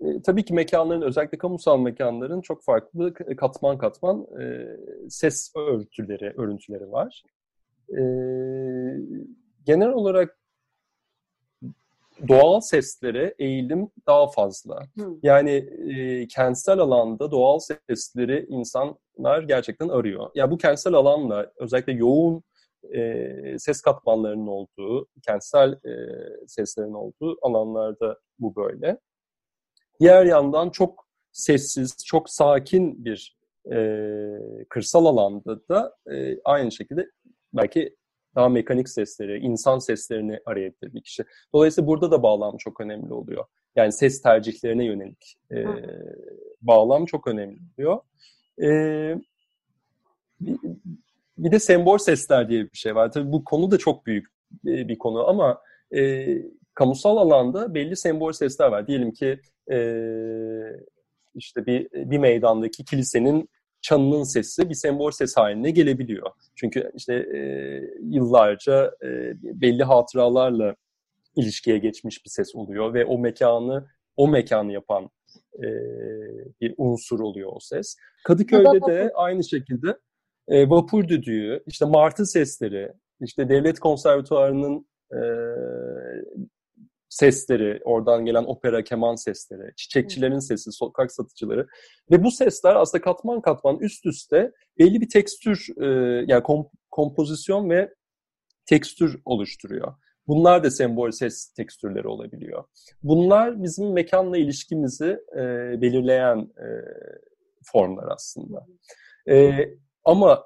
[0.00, 4.76] e, tabii ki mekanların, özellikle kamusal mekanların çok farklı katman katman e,
[5.08, 7.22] ses örtüleri, örüntüleri var.
[7.90, 8.02] E,
[9.64, 10.38] genel olarak
[12.28, 14.80] doğal seslere eğilim daha fazla.
[14.98, 15.16] Hı.
[15.22, 20.22] Yani e, kentsel alanda doğal sesleri insanlar gerçekten arıyor.
[20.22, 22.42] Ya yani bu kentsel alanla özellikle yoğun
[22.94, 25.92] e, ses katmanlarının olduğu, kentsel e,
[26.46, 28.98] seslerin olduğu alanlarda bu böyle.
[30.00, 33.36] Diğer yandan çok sessiz, çok sakin bir
[33.72, 33.76] e,
[34.68, 37.10] kırsal alanda da e, aynı şekilde
[37.52, 37.96] belki
[38.36, 41.24] daha mekanik sesleri, insan seslerini arayabilir bir kişi.
[41.54, 43.44] Dolayısıyla burada da bağlam çok önemli oluyor.
[43.76, 45.64] Yani ses tercihlerine yönelik e,
[46.62, 48.00] bağlam çok önemli oluyor.
[48.62, 48.68] E,
[50.40, 50.58] bir,
[51.38, 53.12] bir de sembol sesler diye bir şey var.
[53.12, 54.26] Tabii bu konu da çok büyük
[54.64, 55.60] bir konu ama
[55.96, 56.26] e,
[56.74, 58.86] kamusal alanda belli sembol sesler var.
[58.86, 59.78] Diyelim ki e,
[61.34, 63.48] işte bir, bir meydandaki kilisenin
[63.82, 66.30] çanının sesi bir sembol ses haline gelebiliyor.
[66.54, 67.40] Çünkü işte e,
[68.02, 70.76] yıllarca e, belli hatıralarla
[71.36, 75.10] ilişkiye geçmiş bir ses oluyor ve o mekanı o mekanı yapan
[75.58, 75.68] e,
[76.60, 77.96] bir unsur oluyor o ses.
[78.24, 79.98] Kadıköy'de de aynı şekilde
[80.48, 85.20] e, vapur düdüğü, işte martı sesleri, işte devlet konservatuarının e,
[87.12, 91.66] sesleri, oradan gelen opera, keman sesleri, çiçekçilerin sesi, sokak satıcıları
[92.10, 95.86] ve bu sesler aslında katman katman üst üste belli bir tekstür, e,
[96.28, 97.94] yani kom, kompozisyon ve
[98.66, 99.94] tekstür oluşturuyor.
[100.26, 102.64] Bunlar da sembol ses tekstürleri olabiliyor.
[103.02, 105.40] Bunlar bizim mekanla ilişkimizi e,
[105.80, 106.66] belirleyen e,
[107.64, 108.66] formlar aslında.
[109.28, 109.68] E,
[110.04, 110.44] ama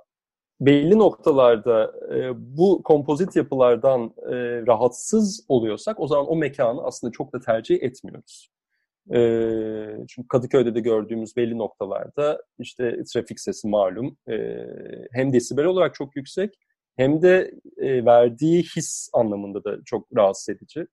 [0.61, 4.35] belli noktalarda e, bu kompozit yapılardan e,
[4.67, 8.51] rahatsız oluyorsak o zaman o mekanı aslında çok da tercih etmiyoruz.
[9.15, 9.19] E,
[10.09, 14.67] çünkü Kadıköy'de de gördüğümüz belli noktalarda işte trafik sesi malum e,
[15.13, 16.55] hem desibel olarak çok yüksek
[16.97, 20.87] hem de e, verdiği his anlamında da çok rahatsız edici.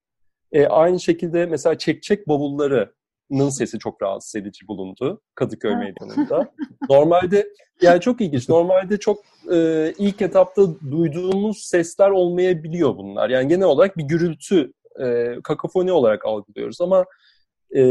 [0.52, 2.94] E, aynı şekilde mesela çek çek bavulları
[3.30, 6.52] Nın sesi çok rahatsız edici bulundu Kadıköy Meydanı'nda.
[6.90, 7.48] Normalde
[7.82, 8.50] yani çok ilginç.
[8.50, 9.20] Normalde çok
[9.54, 10.62] e, ilk etapta
[10.92, 13.30] duyduğumuz sesler olmayabiliyor bunlar.
[13.30, 17.06] Yani genel olarak bir gürültü, e, kakafoni olarak algılıyoruz ama
[17.76, 17.82] e,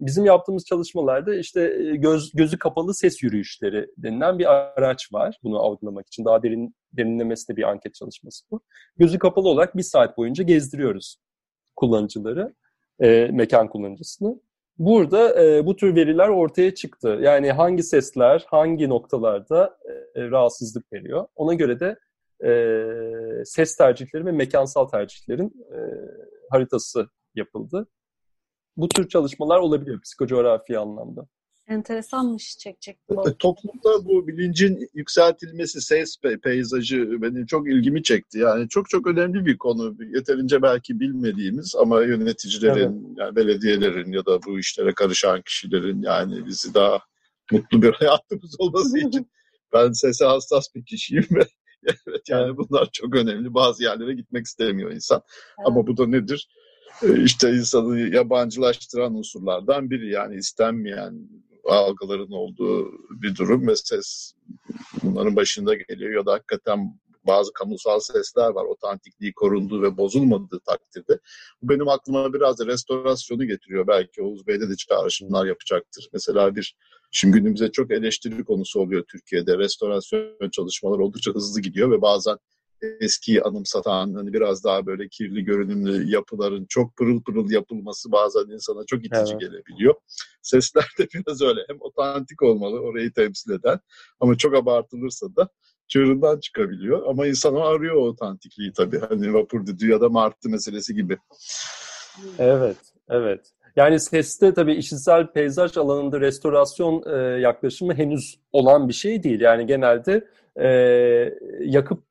[0.00, 5.58] bizim yaptığımız çalışmalarda işte e, göz, gözü kapalı ses yürüyüşleri denilen bir araç var bunu
[5.58, 6.24] algılamak için.
[6.24, 8.60] Daha derin derinlemesi de bir anket çalışması bu.
[8.96, 11.16] Gözü kapalı olarak bir saat boyunca gezdiriyoruz
[11.76, 12.54] kullanıcıları,
[13.00, 14.40] e, mekan kullanıcısını.
[14.78, 17.18] Burada e, bu tür veriler ortaya çıktı.
[17.20, 19.78] Yani hangi sesler hangi noktalarda
[20.14, 21.26] e, rahatsızlık veriyor.
[21.36, 21.98] Ona göre de
[22.44, 25.78] e, ses tercihleri ve mekansal tercihlerin e,
[26.50, 27.86] haritası yapıldı.
[28.76, 31.26] Bu tür çalışmalar olabiliyor psikocoğrafi anlamda.
[31.68, 32.98] Enteresanmış çek çek.
[33.38, 38.38] Toplumda bu bilincin yükseltilmesi, ses peyzajı benim çok ilgimi çekti.
[38.38, 39.96] Yani çok çok önemli bir konu.
[40.14, 43.18] Yeterince belki bilmediğimiz ama yöneticilerin, evet.
[43.18, 46.98] yani belediyelerin ya da bu işlere karışan kişilerin yani bizi daha
[47.52, 49.30] mutlu bir hayatımız olması için
[49.72, 51.46] ben sese hassas bir kişiyim ve
[52.06, 53.54] evet yani bunlar çok önemli.
[53.54, 55.22] Bazı yerlere gitmek istemiyor insan.
[55.58, 55.68] Evet.
[55.68, 56.48] Ama bu da nedir?
[57.02, 61.28] Ee, işte insanı yabancılaştıran unsurlardan biri yani istenmeyen
[61.72, 62.92] algıların olduğu
[63.22, 64.32] bir durum ve ses
[65.02, 68.64] bunların başında geliyor ya da hakikaten bazı kamusal sesler var.
[68.64, 71.18] Otantikliği korunduğu ve bozulmadığı takdirde.
[71.62, 73.86] Bu benim aklıma biraz da restorasyonu getiriyor.
[73.86, 76.08] Belki Oğuz Bey'de de çağrışımlar yapacaktır.
[76.12, 76.76] Mesela bir
[77.10, 79.58] şimdi günümüzde çok eleştiri konusu oluyor Türkiye'de.
[79.58, 82.36] Restorasyon çalışmaları oldukça hızlı gidiyor ve bazen
[83.00, 88.84] eskiyi anımsatan hani biraz daha böyle kirli görünümlü yapıların çok pırıl pırıl yapılması bazen insana
[88.86, 89.40] çok itici evet.
[89.40, 89.94] gelebiliyor.
[90.42, 91.60] Sesler de biraz öyle.
[91.68, 93.80] Hem otantik olmalı orayı temsil eden
[94.20, 95.48] ama çok abartılırsa da
[95.88, 97.06] çığırından çıkabiliyor.
[97.06, 98.98] Ama insan arıyor o otantikliği tabii.
[98.98, 101.18] Hani vapur düdüğü ya da martı meselesi gibi.
[102.38, 102.76] Evet,
[103.08, 103.52] evet.
[103.76, 109.40] Yani seste tabii işitsel peyzaj alanında restorasyon e, yaklaşımı henüz olan bir şey değil.
[109.40, 110.68] Yani genelde e,
[111.60, 112.02] yakıp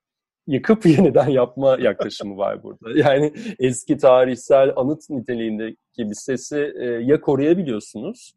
[0.48, 3.00] yıkıp yeniden yapma yaklaşımı var burada.
[3.10, 8.36] Yani eski tarihsel anıt niteliğindeki bir sesi e, ya koruyabiliyorsunuz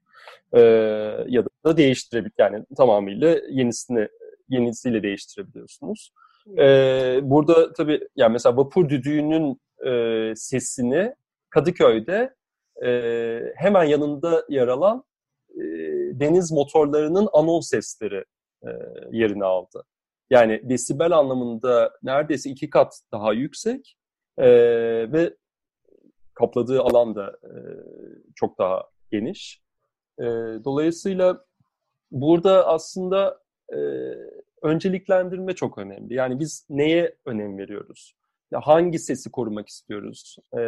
[0.53, 0.61] e,
[1.29, 4.09] ya da değiştirebil yani tamamıyla yenisini
[4.49, 6.13] yenisiyle değiştirebiliyorsunuz.
[6.59, 6.65] E,
[7.23, 11.15] burada tabii yani mesela vapur düdüğünün e, sesini
[11.51, 12.35] Kadıköy'de
[12.85, 15.05] e, hemen yanında yer alan
[15.51, 15.63] e,
[16.21, 18.25] deniz motorlarının anons sesleri
[18.63, 18.69] e,
[19.13, 19.85] yerini aldı.
[20.31, 23.97] Yani desibel anlamında neredeyse iki kat daha yüksek
[24.39, 24.49] e,
[25.13, 25.35] ve
[26.35, 27.53] kapladığı alan da e,
[28.35, 29.63] çok daha geniş.
[30.19, 30.25] E,
[30.65, 31.45] dolayısıyla
[32.11, 33.41] burada aslında
[33.73, 33.79] e,
[34.63, 36.15] önceliklendirme çok önemli.
[36.15, 38.15] Yani biz neye önem veriyoruz?
[38.51, 40.37] Ya hangi sesi korumak istiyoruz?
[40.55, 40.61] E,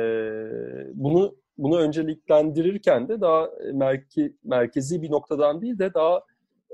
[0.94, 6.22] bunu bunu önceliklendirirken de daha merke, merkezi bir noktadan değil de daha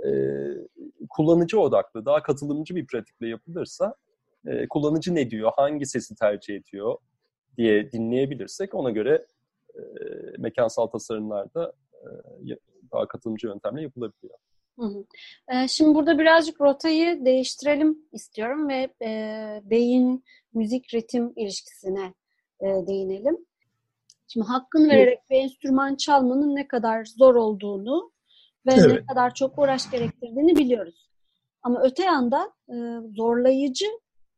[0.05, 0.11] e,
[1.11, 3.95] kullanıcı odaklı, daha katılımcı bir pratikle yapılırsa
[4.47, 6.97] e, kullanıcı ne diyor, hangi sesi tercih ediyor
[7.57, 9.27] diye dinleyebilirsek ona göre
[9.75, 9.81] e,
[10.39, 12.57] mekansal tasarımlarda e,
[12.93, 14.39] daha katılımcı yöntemle yapılabiliyor.
[14.79, 15.05] Hı hı.
[15.49, 22.15] Ee, şimdi burada birazcık rotayı değiştirelim istiyorum ve e, beyin müzik ritim ilişkisine
[22.61, 23.47] e, değinelim.
[24.29, 28.13] Şimdi hakkını vererek bir enstrüman çalmanın ne kadar zor olduğunu
[28.67, 29.01] ve evet.
[29.01, 31.09] ne kadar çok uğraş gerektirdiğini biliyoruz.
[31.62, 32.75] Ama öte yanda e,
[33.17, 33.87] zorlayıcı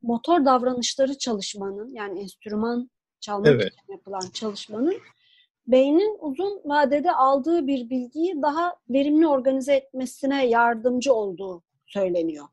[0.02, 3.72] motor davranışları çalışmanın yani enstrüman çalmak evet.
[3.72, 4.96] için yapılan çalışmanın
[5.66, 12.46] beynin uzun vadede aldığı bir bilgiyi daha verimli organize etmesine yardımcı olduğu söyleniyor.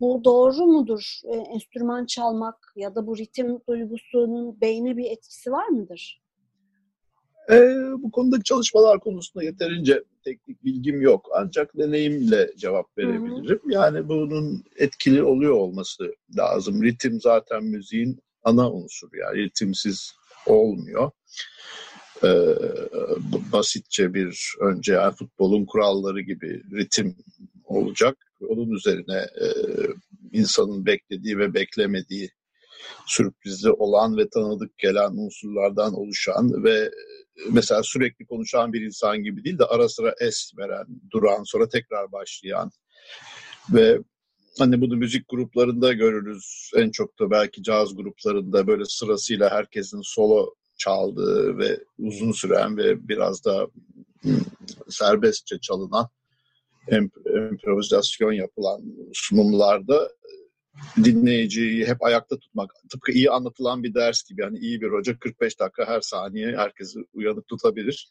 [0.00, 1.20] Bu doğru mudur?
[1.24, 6.22] E, enstrüman çalmak ya da bu ritim duygusunun beyne bir etkisi var mıdır?
[7.50, 7.56] E,
[7.98, 11.28] bu konudaki çalışmalar konusunda yeterince teknik bilgim yok.
[11.34, 13.60] Ancak deneyimle cevap verebilirim.
[13.68, 16.82] Yani bunun etkili oluyor olması lazım.
[16.82, 19.16] Ritim zaten müziğin ana unsuru.
[19.16, 20.12] Yani ritimsiz
[20.46, 21.10] olmuyor.
[22.24, 22.44] Ee,
[23.52, 27.16] basitçe bir önce yani futbolun kuralları gibi ritim
[27.64, 28.16] olacak.
[28.48, 29.46] Onun üzerine e,
[30.32, 32.30] insanın beklediği ve beklemediği
[33.06, 36.90] sürprizli olan ve tanıdık gelen unsurlardan oluşan ve
[37.50, 42.12] mesela sürekli konuşan bir insan gibi değil de ara sıra es veren, duran, sonra tekrar
[42.12, 42.70] başlayan
[43.74, 43.98] ve
[44.58, 46.70] hani bunu müzik gruplarında görürüz.
[46.76, 53.08] En çok da belki caz gruplarında böyle sırasıyla herkesin solo çaldığı ve uzun süren ve
[53.08, 53.66] biraz da
[54.22, 54.40] hmm,
[54.88, 56.08] serbestçe çalınan
[57.52, 58.82] improvizasyon yapılan
[59.12, 60.10] sunumlarda
[61.04, 62.70] dinleyiciyi hep ayakta tutmak.
[62.92, 64.42] Tıpkı iyi anlatılan bir ders gibi.
[64.42, 68.08] Yani iyi bir hoca 45 dakika her saniye herkesi uyanık tutabilir.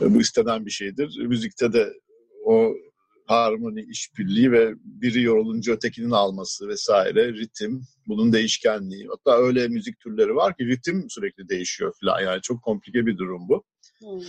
[0.00, 1.18] Bu istenen bir şeydir.
[1.26, 1.92] Müzikte de
[2.44, 2.74] o
[3.26, 9.08] harmoni, işbirliği ve biri yorulunca ötekinin alması vesaire, ritim, bunun değişkenliği.
[9.08, 12.20] Hatta öyle müzik türleri var ki ritim sürekli değişiyor falan.
[12.20, 13.64] Yani çok komplike bir durum bu.
[14.02, 14.20] Hmm.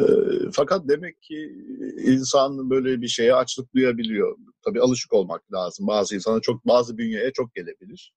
[0.00, 0.04] E,
[0.52, 1.52] fakat demek ki
[1.98, 4.36] insan böyle bir şeye açlık duyabiliyor.
[4.64, 5.86] Tabii alışık olmak lazım.
[5.86, 8.14] Bazı insana çok, bazı bünyeye çok gelebilir.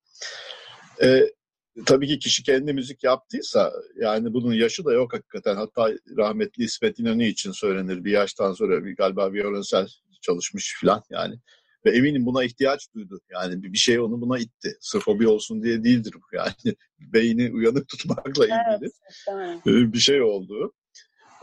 [1.03, 1.21] E,
[1.85, 5.55] tabii ki kişi kendi müzik yaptıysa yani bunun yaşı da yok hakikaten.
[5.55, 9.87] Hatta rahmetli İsmet İnönü için söylenir bir yaştan sonra bir, galiba violonsel
[10.21, 11.35] çalışmış falan yani.
[11.85, 13.19] Ve eminim buna ihtiyaç duydu.
[13.29, 14.77] Yani bir şey onu buna itti.
[14.81, 16.75] Sırf hobi olsun diye değildir bu yani.
[16.99, 18.91] Beyni uyanık tutmakla ilgili
[19.65, 20.73] evet, bir şey oldu.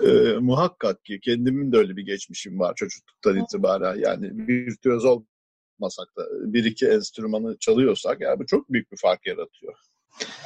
[0.02, 3.96] Ee, muhakkak ki kendimin de öyle bir geçmişim var çocukluktan itibaren.
[3.98, 9.74] Yani virtüöz olmasak da bir iki enstrümanı çalıyorsak yani bu çok büyük bir fark yaratıyor.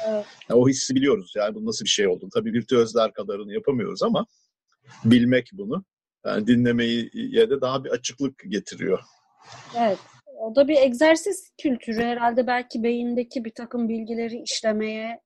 [0.07, 0.25] Evet.
[0.49, 2.29] Yani o hissi biliyoruz yani bu nasıl bir şey oldu.
[2.33, 4.25] Tabii virtüözler kadarını yapamıyoruz ama
[5.05, 5.83] bilmek bunu
[6.25, 8.99] yani dinlemeyi ya da daha bir açıklık getiriyor.
[9.77, 9.97] Evet.
[10.37, 15.21] O da bir egzersiz kültürü herhalde belki beyindeki bir takım bilgileri işlemeye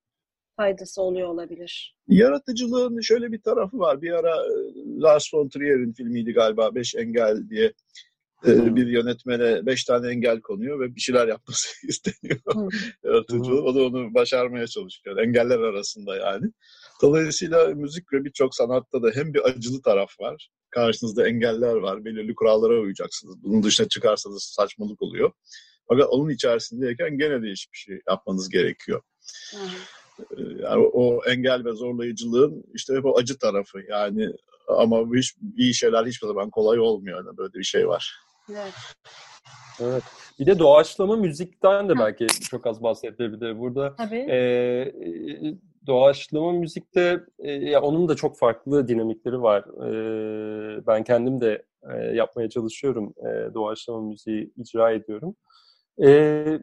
[0.55, 1.95] faydası oluyor olabilir.
[2.07, 4.01] Yaratıcılığın şöyle bir tarafı var.
[4.01, 4.51] Bir ara e,
[4.99, 7.73] Lars von Trier'in filmiydi galiba Beş Engel diye
[8.47, 12.71] e, bir yönetmene beş tane engel konuyor ve bir şeyler yapması isteniyor.
[13.03, 13.63] Yaratıcılığı.
[13.63, 15.17] O da onu başarmaya çalışıyor.
[15.17, 16.51] Engeller arasında yani.
[17.01, 22.05] Dolayısıyla müzik ve birçok sanatta da hem bir acılı taraf var karşınızda engeller var.
[22.05, 23.43] Belirli kurallara uyacaksınız.
[23.43, 25.31] Bunun dışına çıkarsanız saçmalık oluyor.
[25.87, 29.01] Fakat onun içerisindeyken gene de hiçbir şey yapmanız gerekiyor.
[30.37, 34.29] Yani o engel ve zorlayıcılığın işte hep o acı tarafı yani
[34.67, 37.25] ama hiç, iyi şeyler hiçbir zaman kolay olmuyor.
[37.25, 38.15] Yani böyle bir şey var.
[38.51, 38.73] Evet.
[39.81, 40.03] Evet.
[40.39, 43.59] Bir de doğaçlama müzikten de belki çok az bahsedilebilir.
[43.59, 44.25] Burada Tabii.
[44.29, 44.93] E,
[45.87, 49.61] doğaçlama müzikte e, ya onun da çok farklı dinamikleri var.
[49.61, 53.13] E, ben kendim de e, yapmaya çalışıyorum.
[53.17, 55.35] E, doğaçlama müziği icra ediyorum.
[56.03, 56.59] E,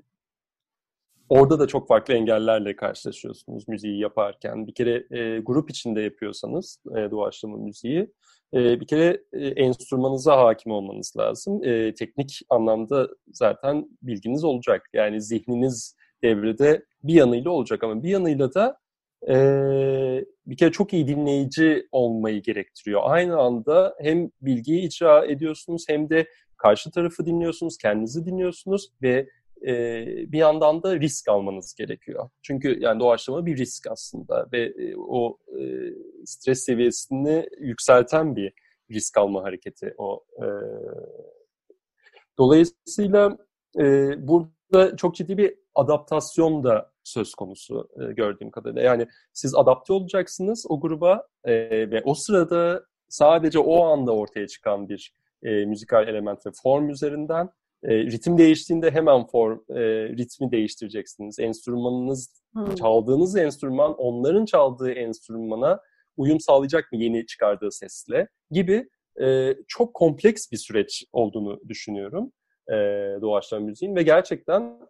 [1.30, 4.66] orada da çok farklı engellerle karşılaşıyorsunuz müziği yaparken.
[4.66, 8.10] Bir kere e, grup içinde yapıyorsanız e, doğaçlama müziği
[8.54, 11.64] e, bir kere e, enstrümanınıza hakim olmanız lazım.
[11.64, 14.88] E, teknik anlamda zaten bilginiz olacak.
[14.92, 18.78] Yani zihniniz devrede bir yanıyla olacak ama bir yanıyla da
[19.28, 19.34] e,
[20.46, 23.00] bir kere çok iyi dinleyici olmayı gerektiriyor.
[23.04, 26.26] Aynı anda hem bilgiyi icra ediyorsunuz hem de
[26.56, 29.28] karşı tarafı dinliyorsunuz, kendinizi dinliyorsunuz ve
[29.66, 32.30] e, bir yandan da risk almanız gerekiyor.
[32.42, 35.62] Çünkü yani doğaçlama bir risk aslında ve e, o e,
[36.24, 38.52] stres seviyesini yükselten bir
[38.90, 40.24] risk alma hareketi o.
[40.38, 40.46] E,
[42.38, 43.38] dolayısıyla
[43.78, 48.82] e, burada çok ciddi bir adaptasyon da söz konusu e, gördüğüm kadarıyla.
[48.82, 51.52] Yani siz adapte olacaksınız o gruba e,
[51.90, 57.50] ve o sırada sadece o anda ortaya çıkan bir e, müzikal element ve form üzerinden
[57.84, 61.38] e, ritim değiştiğinde hemen form e, ritmi değiştireceksiniz.
[61.38, 62.74] Enstrümanınız, hmm.
[62.74, 65.80] çaldığınız enstrüman onların çaldığı enstrümana
[66.16, 68.88] uyum sağlayacak mı yeni çıkardığı sesle gibi
[69.20, 72.32] e, çok kompleks bir süreç olduğunu düşünüyorum
[72.68, 72.74] e,
[73.20, 74.80] doğaçlama müziğin ve gerçekten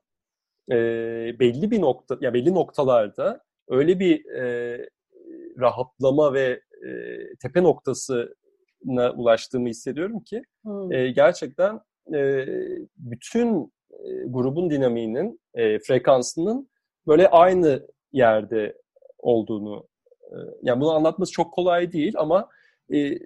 [0.70, 0.76] e,
[1.40, 4.78] belli bir nokta ya belli noktalarda öyle bir e,
[5.58, 6.90] rahatlama ve e,
[7.42, 10.92] tepe noktasına ulaştığımı hissediyorum ki hmm.
[10.92, 11.80] e, gerçekten
[12.14, 12.46] e,
[12.96, 16.68] bütün e, grubun dinamiğinin e, frekansının
[17.06, 18.76] böyle aynı yerde
[19.18, 19.88] olduğunu
[20.22, 22.48] e, yani bunu anlatması çok kolay değil ama
[22.94, 23.18] e,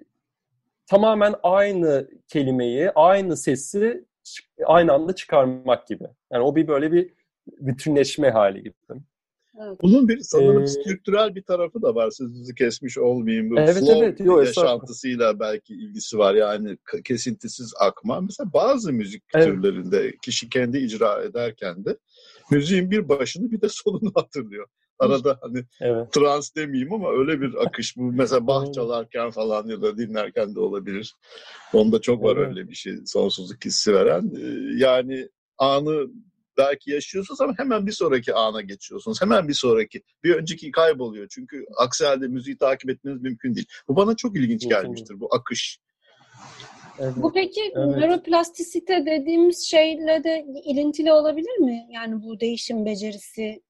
[0.87, 4.05] tamamen aynı kelimeyi, aynı sesi
[4.65, 6.03] aynı anda çıkarmak gibi.
[6.31, 7.13] Yani o bir böyle bir
[7.47, 8.73] bütünleşme hali gibi.
[9.61, 9.77] Evet.
[9.81, 12.11] Bunun bir sanırım ee, strüktürel bir tarafı da var.
[12.11, 13.49] Sözünüzü kesmiş olmayayım.
[13.49, 14.19] Bu evet, flow evet.
[14.19, 16.35] Yo, yaşantısıyla belki ilgisi var.
[16.35, 18.21] Yani kesintisiz akma.
[18.21, 19.45] Mesela bazı müzik evet.
[19.45, 21.97] türlerinde kişi kendi icra ederken de
[22.51, 24.67] müziğin bir başını bir de sonunu hatırlıyor.
[24.99, 26.11] Arada hani evet.
[26.13, 28.01] trans demeyeyim ama öyle bir akış bu.
[28.11, 31.15] Mesela bah çalarken falan ya da dinlerken de olabilir.
[31.73, 32.47] Onda çok var evet.
[32.47, 32.93] öyle bir şey.
[33.05, 34.31] Sonsuzluk hissi veren.
[34.37, 36.07] Ee, yani anı
[36.57, 39.21] belki yaşıyorsunuz ama hemen bir sonraki ana geçiyorsunuz.
[39.21, 40.01] Hemen bir sonraki.
[40.23, 41.27] Bir önceki kayboluyor.
[41.29, 43.67] Çünkü aksi halde müziği takip etmeniz mümkün değil.
[43.87, 45.79] Bu bana çok ilginç gelmiştir bu akış.
[46.99, 47.13] Evet.
[47.17, 47.97] Bu peki evet.
[47.97, 51.87] nöroplastisite dediğimiz şeyle de ilintili olabilir mi?
[51.91, 53.61] Yani bu değişim becerisi,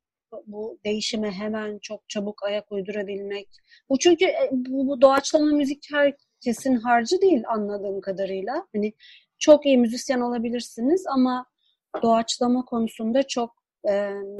[0.45, 3.49] bu değişime hemen çok çabuk ayak uydurabilmek.
[3.89, 8.67] Bu çünkü e, bu, bu doğaçlama müzik herkesin harcı değil anladığım kadarıyla.
[8.75, 8.93] Hani
[9.39, 11.45] çok iyi müzisyen olabilirsiniz ama
[12.01, 13.93] doğaçlama konusunda çok e,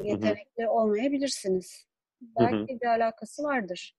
[0.04, 0.72] yetenekli Hı-hı.
[0.72, 1.86] olmayabilirsiniz.
[2.22, 2.80] Belki Hı-hı.
[2.82, 3.96] bir alakası vardır.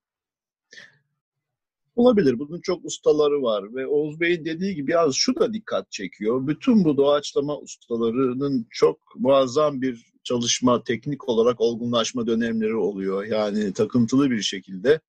[1.96, 2.38] Olabilir.
[2.38, 6.46] Bunun çok ustaları var ve Oğuz Bey'in dediği gibi yalnız şu da dikkat çekiyor.
[6.46, 13.24] Bütün bu doğaçlama ustalarının çok muazzam bir çalışma, teknik olarak olgunlaşma dönemleri oluyor.
[13.24, 15.00] Yani takıntılı bir şekilde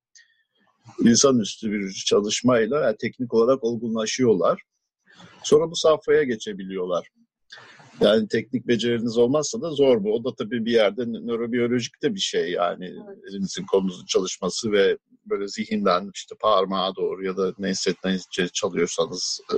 [0.99, 4.61] insanüstü bir çalışmayla yani teknik olarak olgunlaşıyorlar.
[5.43, 7.07] Sonra bu safhaya geçebiliyorlar.
[8.01, 10.13] Yani teknik beceriniz olmazsa da zor bu.
[10.13, 12.93] O da tabii bir yerde nörobiyolojik de bir şey yani
[13.29, 14.97] elinizin kolunuzun çalışması ve
[15.29, 19.39] böyle zihinden işte parmağa doğru ya da neyse neyse çalıyorsanız.
[19.53, 19.55] E,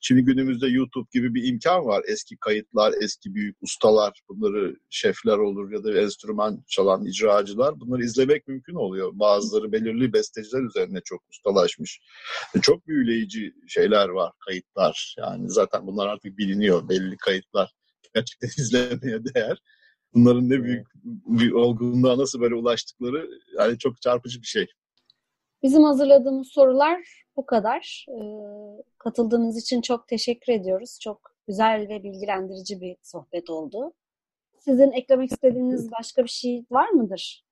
[0.00, 2.02] şimdi günümüzde YouTube gibi bir imkan var.
[2.08, 8.48] Eski kayıtlar, eski büyük ustalar, bunları şefler olur ya da enstrüman çalan icracılar bunları izlemek
[8.48, 9.10] mümkün oluyor.
[9.14, 12.00] Bazıları belirli besteciler üzerine çok ustalaşmış.
[12.56, 15.14] E, çok büyüleyici şeyler var, kayıtlar.
[15.18, 17.72] Yani zaten bunlar artık biliniyor, belli kayıtlar
[18.14, 19.58] gerçekten izlemeye değer.
[20.14, 24.66] Bunların ne büyük bir olgunluğa nasıl böyle ulaştıkları yani çok çarpıcı bir şey.
[25.66, 28.06] Bizim hazırladığımız sorular bu kadar.
[28.08, 30.98] Ee, katıldığınız için çok teşekkür ediyoruz.
[31.02, 33.92] Çok güzel ve bilgilendirici bir sohbet oldu.
[34.58, 37.44] Sizin eklemek istediğiniz başka bir şey var mıdır?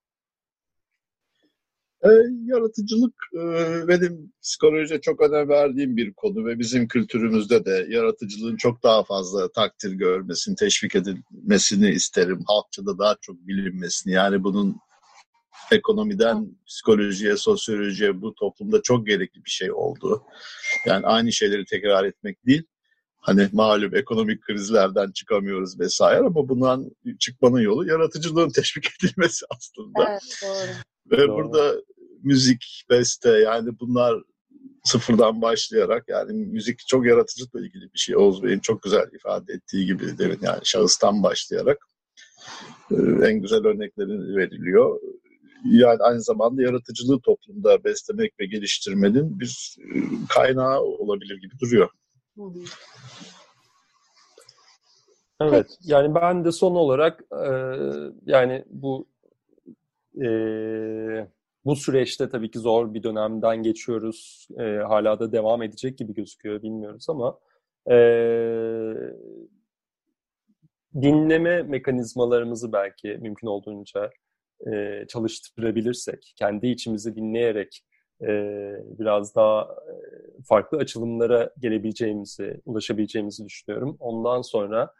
[2.05, 2.09] E,
[2.45, 3.43] yaratıcılık e,
[3.89, 9.53] benim psikolojiye çok önem verdiğim bir konu ve bizim kültürümüzde de yaratıcılığın çok daha fazla
[9.53, 12.45] takdir görmesini, teşvik edilmesini isterim.
[12.47, 14.13] Halkçada daha çok bilinmesini.
[14.13, 14.77] Yani bunun
[15.73, 20.23] ekonomiden psikolojiye, sosyolojiye bu toplumda çok gerekli bir şey oldu.
[20.87, 22.63] Yani aynı şeyleri tekrar etmek değil.
[23.17, 30.11] Hani malum ekonomik krizlerden çıkamıyoruz vesaire ama bundan çıkmanın yolu yaratıcılığın teşvik edilmesi aslında.
[30.11, 30.71] Evet, doğru.
[31.11, 31.37] Ve doğru.
[31.37, 31.75] burada
[32.23, 34.23] müzik, beste yani bunlar
[34.85, 38.17] sıfırdan başlayarak yani müzik çok yaratıcılıkla ilgili bir şey.
[38.17, 41.79] Oğuz Bey'in çok güzel ifade ettiği gibi demin yani şahıstan başlayarak
[42.91, 42.95] e,
[43.29, 45.01] en güzel örnekleri veriliyor
[45.65, 49.99] yani aynı zamanda yaratıcılığı toplumda beslemek ve geliştirmenin bir e,
[50.29, 51.89] kaynağı olabilir gibi duruyor.
[55.41, 57.49] Evet, yani ben de son olarak e,
[58.27, 59.07] yani bu
[60.23, 60.29] e,
[61.65, 64.49] bu süreçte tabii ki zor bir dönemden geçiyoruz.
[64.59, 67.39] E, hala da devam edecek gibi gözüküyor, bilmiyoruz ama
[67.91, 67.97] e,
[71.03, 74.11] dinleme mekanizmalarımızı belki mümkün olduğunca
[74.73, 77.85] e, çalıştırabilirsek, kendi içimizi dinleyerek
[78.23, 78.29] e,
[78.99, 79.95] biraz daha e,
[80.49, 83.97] farklı açılımlara gelebileceğimizi, ulaşabileceğimizi düşünüyorum.
[84.01, 84.93] Ondan sonra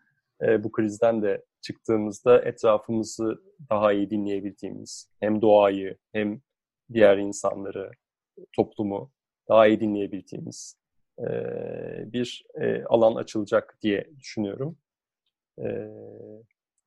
[0.43, 6.41] e, bu krizden de çıktığımızda etrafımızı daha iyi dinleyebildiğimiz, hem doğayı hem
[6.93, 7.91] diğer insanları,
[8.57, 9.13] toplumu
[9.49, 10.77] daha iyi dinleyebildiğimiz
[11.19, 11.25] e,
[12.13, 14.79] bir e, alan açılacak diye düşünüyorum.
[15.59, 15.89] E,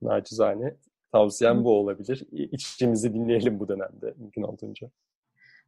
[0.01, 0.77] nacizane
[1.11, 2.23] Tavsiyem bu olabilir.
[2.31, 4.89] İçimizi dinleyelim bu dönemde mümkün olduğunca.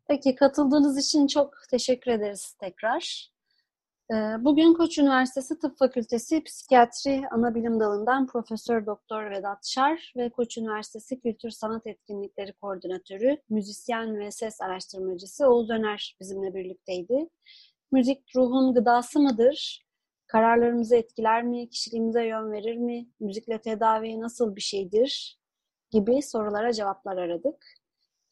[0.08, 3.32] Peki katıldığınız için çok teşekkür ederiz tekrar.
[4.12, 10.58] Ee, bugün Koç Üniversitesi Tıp Fakültesi Psikiyatri Anabilim Dalı'ndan Profesör Doktor Vedat Şar ve Koç
[10.58, 17.30] Üniversitesi Kültür Sanat Etkinlikleri Koordinatörü, müzisyen ve ses araştırmacısı Oğuz Öner bizimle birlikteydi.
[17.92, 19.89] Müzik ruhun gıdası mıdır?
[20.30, 21.70] Kararlarımızı etkiler mi?
[21.70, 23.08] Kişiliğimize yön verir mi?
[23.20, 25.40] Müzikle tedavi nasıl bir şeydir?
[25.92, 27.66] Gibi sorulara cevaplar aradık.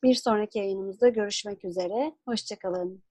[0.03, 2.15] Bir sonraki yayınımızda görüşmek üzere.
[2.25, 3.03] Hoşçakalın.